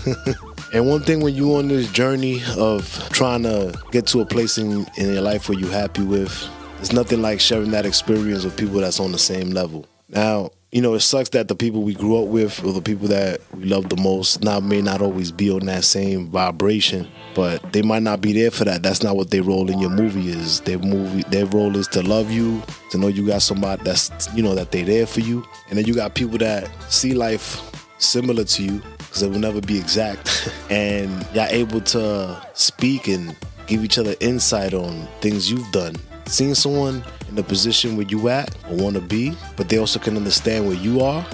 and 0.73 0.87
one 0.87 1.01
thing 1.01 1.21
when 1.21 1.33
you're 1.33 1.59
on 1.59 1.67
this 1.69 1.91
journey 1.91 2.41
of 2.57 2.85
trying 3.11 3.43
to 3.43 3.73
get 3.91 4.07
to 4.07 4.21
a 4.21 4.25
place 4.25 4.57
in, 4.57 4.85
in 4.97 5.13
your 5.13 5.21
life 5.21 5.49
where 5.49 5.57
you're 5.57 5.71
happy 5.71 6.03
with, 6.03 6.47
it's 6.79 6.91
nothing 6.91 7.21
like 7.21 7.39
sharing 7.39 7.71
that 7.71 7.85
experience 7.85 8.43
with 8.43 8.57
people 8.57 8.79
that's 8.79 8.99
on 8.99 9.11
the 9.11 9.19
same 9.19 9.51
level. 9.51 9.85
Now, 10.09 10.51
you 10.73 10.81
know, 10.81 10.95
it 10.95 11.01
sucks 11.01 11.29
that 11.29 11.47
the 11.47 11.55
people 11.55 11.83
we 11.83 11.93
grew 11.93 12.19
up 12.19 12.27
with 12.29 12.65
or 12.65 12.73
the 12.73 12.81
people 12.81 13.07
that 13.07 13.39
we 13.55 13.65
love 13.65 13.89
the 13.89 13.95
most 13.95 14.43
now 14.43 14.59
may 14.59 14.81
not 14.81 15.03
always 15.03 15.31
be 15.31 15.51
on 15.51 15.67
that 15.67 15.83
same 15.83 16.27
vibration, 16.29 17.07
but 17.35 17.71
they 17.73 17.83
might 17.83 18.01
not 18.01 18.21
be 18.21 18.33
there 18.33 18.49
for 18.49 18.65
that. 18.65 18.81
That's 18.81 19.03
not 19.03 19.15
what 19.15 19.29
their 19.29 19.43
role 19.43 19.69
in 19.69 19.77
your 19.77 19.91
movie 19.91 20.29
is. 20.29 20.61
Their 20.61 20.79
movie, 20.79 21.21
their 21.29 21.45
role 21.45 21.77
is 21.77 21.87
to 21.89 22.01
love 22.01 22.31
you, 22.31 22.59
to 22.89 22.97
know 22.97 23.07
you 23.07 23.27
got 23.27 23.43
somebody 23.43 23.83
that's, 23.83 24.33
you 24.33 24.41
know, 24.41 24.55
that 24.55 24.71
they 24.71 24.81
there 24.81 25.05
for 25.05 25.19
you. 25.19 25.45
And 25.69 25.77
then 25.77 25.85
you 25.85 25.93
got 25.93 26.15
people 26.15 26.39
that 26.39 26.67
see 26.91 27.13
life 27.13 27.61
similar 27.99 28.43
to 28.43 28.63
you 28.63 28.81
because 28.97 29.21
it 29.21 29.29
will 29.29 29.37
never 29.37 29.61
be 29.61 29.77
exact. 29.77 30.51
and 30.71 31.11
y'all 31.35 31.45
able 31.51 31.81
to 31.81 32.47
speak 32.55 33.07
and 33.07 33.35
give 33.67 33.83
each 33.83 33.99
other 33.99 34.15
insight 34.21 34.73
on 34.73 35.07
things 35.21 35.51
you've 35.51 35.71
done. 35.71 35.95
Seeing 36.25 36.55
someone 36.55 37.03
in 37.33 37.37
the 37.37 37.43
position 37.43 37.97
where 37.97 38.05
you 38.05 38.29
at 38.29 38.55
or 38.69 38.75
want 38.75 38.95
to 38.95 39.01
be, 39.01 39.35
but 39.57 39.67
they 39.67 39.79
also 39.79 39.97
can 39.97 40.15
understand 40.15 40.67
where 40.67 40.77
you 40.77 41.01
are. 41.01 41.25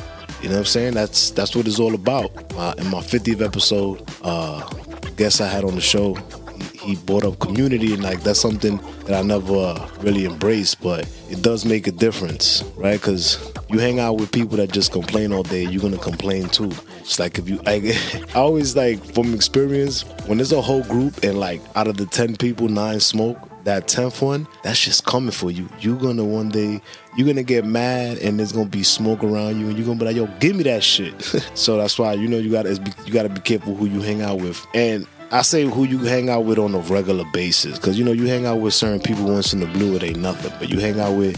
You 0.42 0.48
know 0.48 0.56
what 0.56 0.60
I'm 0.60 0.66
saying? 0.66 0.94
That's 0.94 1.32
that's 1.32 1.54
what 1.54 1.68
it's 1.68 1.78
all 1.80 1.94
about. 1.94 2.32
Uh, 2.56 2.74
in 2.78 2.88
my 2.88 3.00
50th 3.00 3.46
episode, 3.46 4.02
uh, 4.24 4.66
guest 5.18 5.42
I 5.42 5.48
had 5.48 5.66
on 5.66 5.76
the 5.76 5.82
show, 5.82 6.16
he, 6.74 6.96
brought 6.96 7.26
up 7.26 7.40
community, 7.40 7.94
and 7.94 8.02
like 8.02 8.24
that's 8.24 8.40
something 8.40 8.78
that 9.08 9.20
I 9.20 9.22
never 9.24 9.54
uh, 9.54 9.90
really 10.00 10.24
embraced, 10.24 10.82
but 10.82 11.02
it 11.30 11.42
does 11.42 11.66
make 11.66 11.88
a 11.88 11.92
difference, 11.92 12.64
right? 12.78 12.94
Because 12.94 13.52
you 13.70 13.80
hang 13.80 14.00
out 14.00 14.14
with 14.14 14.32
people 14.32 14.56
that 14.58 14.72
just 14.72 14.94
complain 14.94 15.34
all 15.34 15.44
day, 15.44 15.66
you're 15.66 15.82
gonna 15.82 15.98
complain 15.98 16.48
too. 16.48 16.72
It's 17.00 17.20
like 17.20 17.38
if 17.38 17.50
you, 17.50 17.58
like, 17.66 17.84
I 18.34 18.40
always 18.40 18.74
like 18.74 19.04
from 19.14 19.34
experience 19.34 20.04
when 20.28 20.38
there's 20.38 20.54
a 20.54 20.62
whole 20.62 20.84
group 20.84 21.24
and 21.24 21.38
like 21.38 21.60
out 21.76 21.88
of 21.88 21.98
the 21.98 22.06
ten 22.06 22.38
people, 22.38 22.70
nine 22.70 23.02
smoke 23.02 23.49
that 23.64 23.88
10th 23.88 24.22
one, 24.22 24.48
that's 24.64 24.84
just 24.84 25.06
coming 25.06 25.32
for 25.32 25.52
you. 25.52 25.70
You're 25.80 25.98
gonna 25.98 26.24
one 26.24 26.50
day, 26.50 26.82
you're 27.18 27.28
gonna 27.28 27.44
get 27.44 27.66
mad 27.66 28.18
and 28.20 28.40
there's 28.40 28.52
gonna 28.52 28.70
be 28.70 28.84
smoke 28.84 29.24
around 29.24 29.60
you 29.60 29.68
and 29.68 29.78
you're 29.78 29.86
gonna 29.86 30.00
be 30.00 30.06
like, 30.06 30.16
yo, 30.16 30.28
give 30.40 30.56
me 30.56 30.64
that 30.64 30.84
shit. 30.84 31.22
so 31.54 31.78
that's 31.78 31.98
why, 32.00 32.14
you 32.14 32.28
know, 32.28 32.38
you 32.38 32.52
gotta, 32.52 32.74
you 33.06 33.14
gotta 33.14 33.30
be 33.30 33.42
careful 33.42 33.76
who 33.76 33.86
you 33.86 34.02
hang 34.02 34.22
out 34.22 34.40
with. 34.40 34.66
And 34.74 35.06
I 35.32 35.42
say 35.42 35.64
who 35.64 35.84
you 35.84 36.00
hang 36.00 36.30
out 36.30 36.46
with 36.46 36.58
on 36.58 36.74
a 36.74 36.80
regular 36.80 37.26
basis. 37.34 37.78
Cause 37.78 37.98
you 37.98 38.04
know, 38.04 38.12
you 38.12 38.28
hang 38.28 38.46
out 38.46 38.58
with 38.58 38.74
certain 38.74 39.02
people 39.02 39.26
once 39.26 39.54
in 39.54 39.60
the 39.60 39.68
blue, 39.68 39.96
it 39.96 40.04
ain't 40.04 40.20
nothing. 40.20 40.54
But 40.60 40.70
you 40.70 40.80
hang 40.80 41.00
out 41.00 41.18
with 41.18 41.38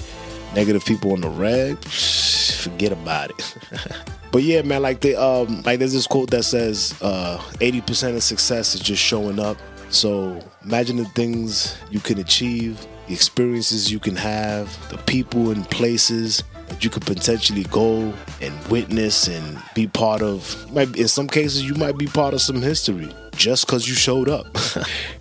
negative 0.56 0.86
people 0.86 1.14
on 1.14 1.22
the 1.22 1.30
reg, 1.30 1.78
forget 1.86 2.92
about 2.92 3.32
it. 3.32 3.58
But 4.32 4.44
yeah, 4.44 4.62
man, 4.62 4.82
like 4.82 5.02
they 5.02 5.14
um 5.16 5.62
like 5.64 5.80
there's 5.80 5.94
this 5.94 6.08
quote 6.08 6.32
that 6.32 6.44
says 6.44 6.96
uh 7.02 7.38
80% 7.56 8.16
of 8.16 8.24
success 8.24 8.74
is 8.76 8.82
just 8.82 9.04
showing 9.04 9.40
up 9.40 9.58
so 9.91 10.39
imagine 10.63 10.97
the 10.97 11.06
things 11.06 11.77
you 11.89 11.99
can 11.99 12.19
achieve 12.19 12.86
the 13.12 13.13
experiences 13.13 13.91
you 13.91 13.99
can 13.99 14.15
have, 14.15 14.89
the 14.89 14.97
people 14.99 15.51
and 15.51 15.69
places 15.69 16.43
that 16.69 16.82
you 16.82 16.89
could 16.89 17.06
potentially 17.06 17.63
go 17.63 18.13
and 18.41 18.67
witness 18.69 19.27
and 19.27 19.62
be 19.75 19.86
part 19.86 20.21
of. 20.21 20.56
In 20.77 21.10
some 21.10 21.27
cases 21.27 21.63
you 21.63 21.73
might 21.75 21.97
be 21.97 22.08
part 22.08 22.34
of 22.34 22.41
some 22.41 22.62
history 22.62 23.13
just 23.36 23.65
because 23.65 23.88
you 23.88 23.95
showed 23.95 24.30
up. 24.30 24.45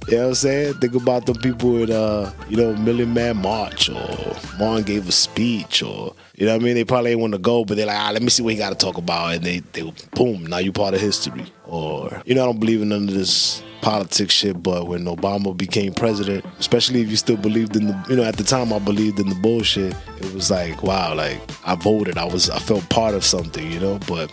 you 0.09 0.17
know 0.17 0.23
what 0.23 0.29
I'm 0.29 0.35
saying? 0.35 0.75
Think 0.75 0.95
about 0.95 1.27
the 1.27 1.35
people 1.35 1.83
at 1.83 1.91
uh, 1.91 2.31
you 2.49 2.57
know, 2.57 2.77
Million 2.77 3.13
Man 3.13 3.39
March 3.39 3.89
or 3.89 4.37
Martin 4.57 4.85
gave 4.85 5.09
a 5.09 5.13
speech 5.13 5.83
or 5.83 6.15
you 6.37 6.47
know 6.47 6.53
what 6.53 6.63
I 6.63 6.65
mean? 6.65 6.75
They 6.77 6.85
probably 6.85 7.11
ain't 7.11 7.21
want 7.21 7.33
to 7.33 7.39
go, 7.39 7.65
but 7.65 7.77
they're 7.77 7.87
like, 7.87 7.99
ah, 7.99 8.11
let 8.13 8.23
me 8.23 8.29
see 8.29 8.43
what 8.43 8.53
he 8.53 8.59
got 8.59 8.71
to 8.71 8.77
talk 8.77 8.99
about. 8.99 9.35
And 9.35 9.45
they, 9.45 9.59
they, 9.73 9.83
boom, 10.15 10.47
now 10.47 10.59
you 10.59 10.73
part 10.73 10.95
of 10.95 11.01
history. 11.01 11.45
Or, 11.67 12.23
you 12.25 12.35
know, 12.35 12.43
I 12.43 12.47
don't 12.47 12.61
believe 12.61 12.83
in 12.83 12.91
none 12.91 13.09
of 13.09 13.15
this 13.15 13.63
politics 13.81 14.35
shit, 14.35 14.63
but 14.63 14.87
when 14.87 15.05
Obama 15.05 15.57
became 15.57 15.93
president, 15.93 16.45
especially 16.59 17.01
if 17.01 17.11
you 17.11 17.17
still 17.17 17.37
believed 17.37 17.77
in 17.77 17.87
the, 17.89 18.05
you 18.09 18.17
know, 18.17 18.25
at 18.25 18.37
the 18.37 18.45
time 18.45 18.73
I 18.73 18.79
believed 18.79 19.19
in 19.19 19.29
the 19.29 19.35
bullshit, 19.37 19.95
it 20.19 20.35
was 20.35 20.51
like, 20.51 20.83
wow, 20.83 21.15
like 21.15 21.41
I 21.65 21.75
voted, 21.75 22.19
I 22.19 22.25
was, 22.25 22.51
I 22.51 22.59
felt 22.59 22.89
part 22.89 23.15
of 23.15 23.25
something, 23.25 23.71
you 23.71 23.81
know, 23.81 23.99
but 24.07 24.33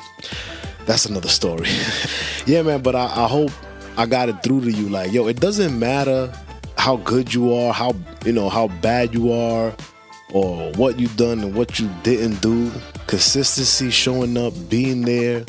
that's 0.85 1.05
another 1.05 1.29
story. 1.29 1.69
yeah, 2.45 2.61
man, 2.61 2.81
but 2.81 2.95
I, 2.95 3.05
I 3.05 3.27
hope 3.27 3.51
I 3.97 4.05
got 4.05 4.29
it 4.29 4.43
through 4.43 4.61
to 4.61 4.71
you. 4.71 4.89
Like, 4.89 5.11
yo, 5.11 5.27
it 5.27 5.39
doesn't 5.39 5.77
matter 5.77 6.31
how 6.77 6.97
good 6.97 7.33
you 7.33 7.53
are, 7.53 7.73
how, 7.73 7.95
you 8.25 8.33
know, 8.33 8.49
how 8.49 8.67
bad 8.67 9.13
you 9.13 9.31
are, 9.31 9.75
or 10.33 10.71
what 10.73 10.99
you 10.99 11.07
done 11.09 11.39
and 11.39 11.55
what 11.55 11.79
you 11.79 11.89
didn't 12.03 12.41
do, 12.41 12.71
consistency, 13.07 13.89
showing 13.89 14.37
up, 14.37 14.53
being 14.69 15.01
there, 15.01 15.45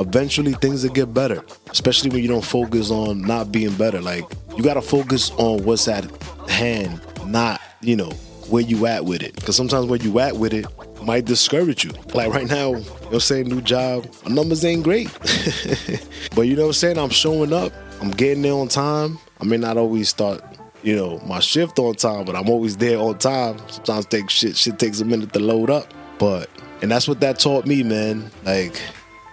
eventually 0.00 0.52
things 0.54 0.82
will 0.82 0.92
get 0.92 1.12
better. 1.12 1.44
Especially 1.70 2.10
when 2.10 2.22
you 2.22 2.28
don't 2.28 2.44
focus 2.44 2.90
on 2.90 3.22
not 3.22 3.52
being 3.52 3.74
better. 3.74 4.00
Like 4.00 4.24
you 4.56 4.62
gotta 4.62 4.82
focus 4.82 5.30
on 5.32 5.64
what's 5.64 5.88
at 5.88 6.10
hand, 6.48 7.00
not, 7.26 7.60
you 7.80 7.96
know, 7.96 8.10
where 8.48 8.62
you 8.62 8.86
at 8.86 9.04
with 9.04 9.22
it. 9.22 9.34
Because 9.34 9.56
sometimes 9.56 9.86
where 9.86 10.00
you 10.00 10.18
at 10.20 10.36
with 10.36 10.52
it 10.52 10.66
might 11.02 11.24
discourage 11.24 11.84
you. 11.84 11.92
Like 12.14 12.32
right 12.32 12.48
now, 12.48 12.70
you 12.70 12.76
know 12.76 12.80
what 12.80 13.14
I'm 13.14 13.20
saying, 13.20 13.48
new 13.48 13.60
job, 13.60 14.06
my 14.24 14.34
numbers 14.34 14.64
ain't 14.64 14.82
great. 14.82 15.12
but 16.34 16.42
you 16.42 16.56
know 16.56 16.62
what 16.62 16.68
I'm 16.68 16.72
saying? 16.74 16.98
I'm 16.98 17.10
showing 17.10 17.52
up, 17.52 17.72
I'm 18.00 18.10
getting 18.10 18.42
there 18.42 18.54
on 18.54 18.68
time. 18.68 19.18
I 19.40 19.44
may 19.44 19.56
not 19.56 19.76
always 19.76 20.08
start 20.08 20.42
you 20.86 20.94
know, 20.94 21.18
my 21.26 21.40
shift 21.40 21.80
on 21.80 21.96
time, 21.96 22.24
but 22.24 22.36
I'm 22.36 22.48
always 22.48 22.76
there 22.76 22.98
on 22.98 23.18
time. 23.18 23.58
Sometimes 23.68 24.06
take 24.06 24.30
shit 24.30 24.56
shit 24.56 24.78
takes 24.78 25.00
a 25.00 25.04
minute 25.04 25.32
to 25.32 25.40
load 25.40 25.68
up. 25.68 25.92
But 26.16 26.48
and 26.80 26.90
that's 26.90 27.08
what 27.08 27.18
that 27.20 27.40
taught 27.40 27.66
me, 27.66 27.82
man. 27.82 28.30
Like 28.44 28.80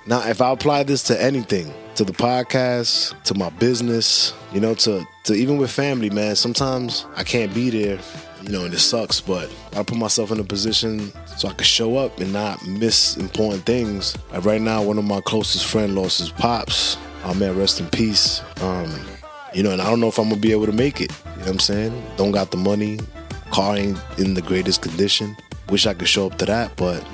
now 0.06 0.28
if 0.28 0.42
I 0.42 0.52
apply 0.52 0.84
this 0.84 1.04
to 1.04 1.22
anything, 1.22 1.74
to 1.96 2.04
the 2.04 2.14
podcast, 2.14 3.22
to 3.24 3.34
my 3.36 3.50
business, 3.52 4.34
you 4.52 4.60
know, 4.60 4.74
to 4.76 5.06
to 5.26 5.34
even 5.34 5.58
with 5.58 5.72
family, 5.72 6.10
man, 6.10 6.36
sometimes 6.36 7.06
I 7.16 7.24
can't 7.24 7.54
be 7.54 7.70
there, 7.70 8.00
you 8.42 8.50
know, 8.50 8.66
and 8.66 8.74
it 8.74 8.80
sucks, 8.80 9.22
but 9.22 9.50
I 9.76 9.84
put 9.84 9.98
myself 9.98 10.32
in 10.32 10.40
a 10.40 10.44
position 10.44 11.12
so 11.38 11.48
I 11.48 11.54
can 11.54 11.64
show 11.64 11.98
up 11.98 12.20
and 12.20 12.34
not 12.34 12.66
miss 12.68 13.16
important 13.18 13.66
things. 13.66 14.18
Like 14.32 14.46
right 14.46 14.62
now, 14.62 14.84
one 14.84 14.98
of 14.98 15.06
my 15.06 15.22
closest 15.22 15.66
friend 15.66 15.96
lost 15.96 16.20
his 16.20 16.30
pops. 16.30 16.98
Oh 17.24 17.34
man, 17.34 17.58
rest 17.58 17.80
in 17.80 17.88
peace. 17.88 18.42
Um, 18.62 18.92
you 19.54 19.64
know, 19.64 19.72
and 19.72 19.82
I 19.82 19.90
don't 19.90 20.00
know 20.00 20.08
if 20.08 20.18
I'm 20.18 20.30
gonna 20.30 20.42
be 20.42 20.52
able 20.52 20.66
to 20.66 20.74
make 20.74 21.00
it. 21.00 21.12
You 21.12 21.32
know 21.32 21.38
what 21.42 21.50
I'm 21.50 21.60
saying? 21.60 22.04
Don't 22.18 22.32
got 22.32 22.52
the 22.52 22.58
money, 22.58 23.00
car 23.52 23.78
ain't 23.78 24.00
in 24.18 24.34
the 24.34 24.42
greatest 24.42 24.82
condition. 24.82 25.38
Wish 25.70 25.86
I 25.86 25.94
could 25.94 26.08
show 26.10 26.28
up 26.28 26.38
to 26.40 26.46
that, 26.46 26.76
but 26.76 27.06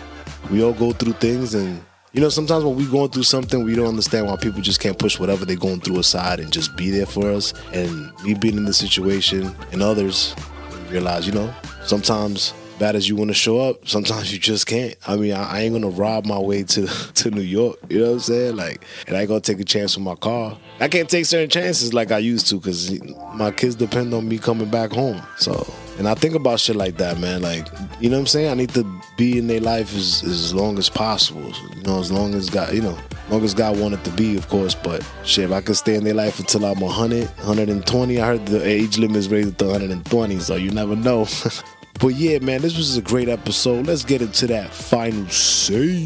we 0.50 0.64
all 0.64 0.74
go 0.74 0.92
through 0.92 1.14
things 1.14 1.54
and 1.54 1.84
you 2.12 2.22
know, 2.22 2.30
sometimes 2.30 2.64
when 2.64 2.76
we're 2.76 2.90
going 2.90 3.10
through 3.10 3.24
something, 3.24 3.64
we 3.64 3.76
don't 3.76 3.88
understand 3.88 4.26
why 4.26 4.36
people 4.36 4.62
just 4.62 4.80
can't 4.80 4.98
push 4.98 5.20
whatever 5.20 5.46
they're 5.46 5.56
going 5.56 5.80
through 5.80 6.00
aside 6.00 6.40
and 6.40 6.52
just 6.52 6.76
be 6.76 6.90
there 6.90 7.06
for 7.06 7.30
us. 7.32 7.54
And 7.72 8.12
me 8.24 8.34
being 8.34 8.58
in 8.58 8.66
this 8.66 8.78
situation 8.78 9.56
and 9.72 9.84
others 9.84 10.36
we 10.72 10.94
realize, 10.94 11.28
you 11.28 11.34
know, 11.34 11.54
sometimes 11.86 12.54
bad 12.80 12.96
as 12.96 13.08
you 13.08 13.16
want 13.16 13.30
to 13.30 13.36
show 13.36 13.60
up, 13.60 13.88
sometimes 13.88 14.32
you 14.34 14.40
just 14.40 14.66
can't. 14.66 14.96
I 15.06 15.18
mean, 15.18 15.34
I, 15.34 15.58
I, 15.58 15.60
ain't 15.62 15.74
gonna 15.74 15.90
rob 15.90 16.26
my 16.26 16.40
way 16.40 16.64
to 16.64 16.88
to 17.16 17.30
New 17.30 17.42
York. 17.42 17.78
You 17.90 18.00
know 18.00 18.06
what 18.06 18.14
I'm 18.14 18.20
saying? 18.20 18.56
Like, 18.56 18.84
and 19.08 19.16
I 19.16 19.26
gonna 19.26 19.42
take 19.42 19.60
a 19.60 19.66
chance 19.66 19.96
with 19.96 20.06
my 20.06 20.16
car. 20.16 20.58
I 20.80 20.88
can't 20.88 21.10
take 21.10 21.26
certain 21.26 21.50
chances 21.50 21.94
like 21.94 22.12
I 22.12 22.18
used 22.18 22.48
to 22.48 22.56
because 22.56 23.00
my 23.36 23.52
kids 23.52 23.76
depend 23.76 24.14
on 24.14 24.28
me 24.28 24.38
coming 24.38 24.70
back 24.70 24.92
home. 24.92 25.22
So, 25.38 25.72
and 25.98 26.08
I 26.08 26.16
think 26.16 26.36
about 26.36 26.60
shit 26.60 26.78
like 26.78 26.98
that, 26.98 27.20
man. 27.20 27.42
Like, 27.42 27.68
you 28.00 28.10
know 28.10 28.16
what 28.16 28.22
I'm 28.22 28.28
saying? 28.28 28.50
I 28.50 28.54
need 28.54 28.70
to 28.72 28.86
be 29.18 29.38
in 29.38 29.48
their 29.48 29.60
life 29.60 29.94
as, 29.96 30.24
as 30.24 30.54
long 30.54 30.80
as 30.80 30.90
possible. 30.90 31.52
You 31.76 31.84
know, 31.84 32.00
as 32.00 32.12
long 32.12 32.34
as 32.34 32.50
God, 32.50 32.74
you 32.74 32.82
know, 32.82 32.98
long 33.30 33.44
as 33.44 33.54
God 33.54 33.78
wanted 33.78 34.04
to 34.06 34.12
be, 34.12 34.38
of 34.38 34.48
course. 34.48 34.74
But 34.74 35.06
shit, 35.26 35.46
if 35.46 35.52
I 35.52 35.62
could 35.62 35.76
stay 35.76 35.96
in 35.96 36.06
their 36.06 36.14
life 36.14 36.40
until 36.40 36.64
I'm 36.66 36.80
100, 36.80 37.28
120, 37.28 38.20
I 38.22 38.26
heard 38.26 38.46
the 38.46 38.66
age 38.66 38.98
limit 38.98 39.18
is 39.18 39.30
raised 39.30 39.58
to 39.60 39.66
120, 39.66 40.40
so 40.40 40.56
you 40.56 40.72
never 40.72 40.96
know. 40.96 41.28
But 42.00 42.16
yeah, 42.16 42.40
man, 42.40 42.62
this 42.62 42.78
was 42.78 42.96
a 42.96 43.02
great 43.02 43.28
episode. 43.28 43.88
Let's 43.88 44.06
get 44.06 44.22
into 44.22 44.48
that 44.48 44.74
final 44.74 45.28
say. 45.28 46.06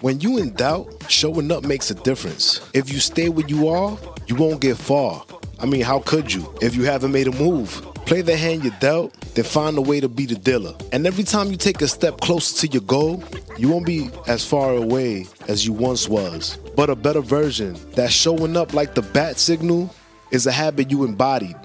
When 0.00 0.18
you 0.18 0.38
in 0.38 0.54
doubt, 0.54 1.04
showing 1.10 1.52
up 1.52 1.62
makes 1.62 1.90
a 1.90 1.94
difference. 1.94 2.66
If 2.72 2.90
you 2.90 3.00
stay 3.00 3.28
where 3.28 3.46
you 3.46 3.68
are, 3.68 3.98
you 4.26 4.34
won't 4.34 4.62
get 4.62 4.78
far. 4.78 5.22
I 5.60 5.66
mean, 5.66 5.82
how 5.82 6.00
could 6.00 6.32
you 6.32 6.50
if 6.62 6.74
you 6.74 6.84
haven't 6.84 7.12
made 7.12 7.26
a 7.26 7.32
move? 7.32 7.86
Play 8.06 8.22
the 8.22 8.34
hand 8.34 8.64
you 8.64 8.72
dealt, 8.80 9.12
then 9.34 9.44
find 9.44 9.76
a 9.76 9.82
way 9.82 10.00
to 10.00 10.08
be 10.08 10.24
the 10.24 10.36
dealer. 10.36 10.74
And 10.92 11.06
every 11.06 11.24
time 11.24 11.50
you 11.50 11.58
take 11.58 11.82
a 11.82 11.88
step 11.88 12.18
closer 12.22 12.66
to 12.66 12.72
your 12.72 12.82
goal, 12.82 13.22
you 13.58 13.68
won't 13.68 13.84
be 13.84 14.08
as 14.26 14.46
far 14.46 14.72
away 14.72 15.26
as 15.48 15.66
you 15.66 15.74
once 15.74 16.08
was, 16.08 16.56
but 16.76 16.88
a 16.88 16.96
better 16.96 17.20
version. 17.20 17.76
That 17.92 18.10
showing 18.10 18.56
up 18.56 18.72
like 18.72 18.94
the 18.94 19.02
bat 19.02 19.38
signal 19.38 19.94
is 20.30 20.46
a 20.46 20.52
habit 20.52 20.90
you 20.90 21.04
embodied 21.04 21.56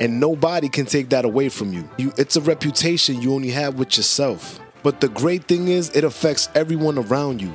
and 0.00 0.18
nobody 0.18 0.68
can 0.68 0.86
take 0.86 1.10
that 1.10 1.24
away 1.24 1.50
from 1.50 1.72
you. 1.72 1.88
you. 1.98 2.12
It's 2.16 2.36
a 2.36 2.40
reputation 2.40 3.20
you 3.20 3.34
only 3.34 3.50
have 3.50 3.74
with 3.78 3.96
yourself. 3.96 4.58
But 4.82 5.00
the 5.00 5.08
great 5.08 5.44
thing 5.44 5.68
is, 5.68 5.90
it 5.90 6.04
affects 6.04 6.48
everyone 6.54 6.98
around 6.98 7.40
you. 7.42 7.52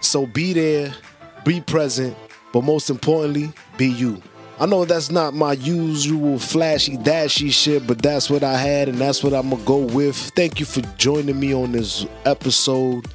So 0.00 0.26
be 0.26 0.52
there, 0.52 0.94
be 1.44 1.62
present, 1.62 2.14
but 2.52 2.62
most 2.62 2.90
importantly, 2.90 3.52
be 3.78 3.86
you. 3.88 4.22
I 4.60 4.66
know 4.66 4.84
that's 4.84 5.10
not 5.10 5.34
my 5.34 5.52
usual 5.52 6.38
flashy, 6.38 6.96
dashy 6.96 7.50
shit, 7.50 7.86
but 7.86 8.02
that's 8.02 8.28
what 8.28 8.42
I 8.42 8.56
had 8.56 8.88
and 8.88 8.98
that's 8.98 9.22
what 9.22 9.32
I'm 9.32 9.50
gonna 9.50 9.64
go 9.64 9.78
with. 9.78 10.16
Thank 10.16 10.60
you 10.60 10.66
for 10.66 10.80
joining 10.98 11.38
me 11.38 11.54
on 11.54 11.72
this 11.72 12.06
episode 12.24 13.06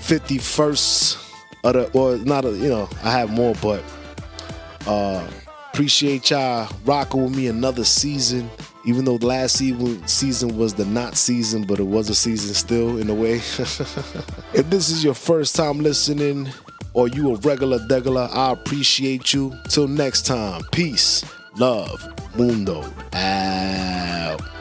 51st 0.00 1.22
of 1.64 1.72
the, 1.72 1.90
or 1.92 2.16
not, 2.18 2.44
a, 2.44 2.50
you 2.50 2.68
know, 2.68 2.88
I 3.02 3.12
have 3.12 3.30
more, 3.30 3.54
but 3.62 3.82
uh, 4.86 5.26
Appreciate 5.76 6.30
y'all 6.30 6.74
rocking 6.86 7.22
with 7.22 7.36
me 7.36 7.48
another 7.48 7.84
season. 7.84 8.48
Even 8.86 9.04
though 9.04 9.18
the 9.18 9.26
last 9.26 9.56
season 9.58 10.08
season 10.08 10.56
was 10.56 10.72
the 10.72 10.86
not 10.86 11.18
season, 11.18 11.64
but 11.64 11.78
it 11.78 11.82
was 11.82 12.08
a 12.08 12.14
season 12.14 12.54
still 12.54 12.96
in 12.96 13.10
a 13.10 13.14
way. 13.14 13.34
if 14.54 14.70
this 14.70 14.88
is 14.88 15.04
your 15.04 15.12
first 15.12 15.54
time 15.54 15.80
listening, 15.80 16.48
or 16.94 17.08
you 17.08 17.34
a 17.34 17.36
regular 17.40 17.78
degular, 17.78 18.26
I 18.34 18.52
appreciate 18.52 19.34
you. 19.34 19.54
Till 19.68 19.86
next 19.86 20.24
time, 20.24 20.62
peace, 20.72 21.22
love, 21.58 22.08
mundo, 22.38 22.82
out. 23.12 24.55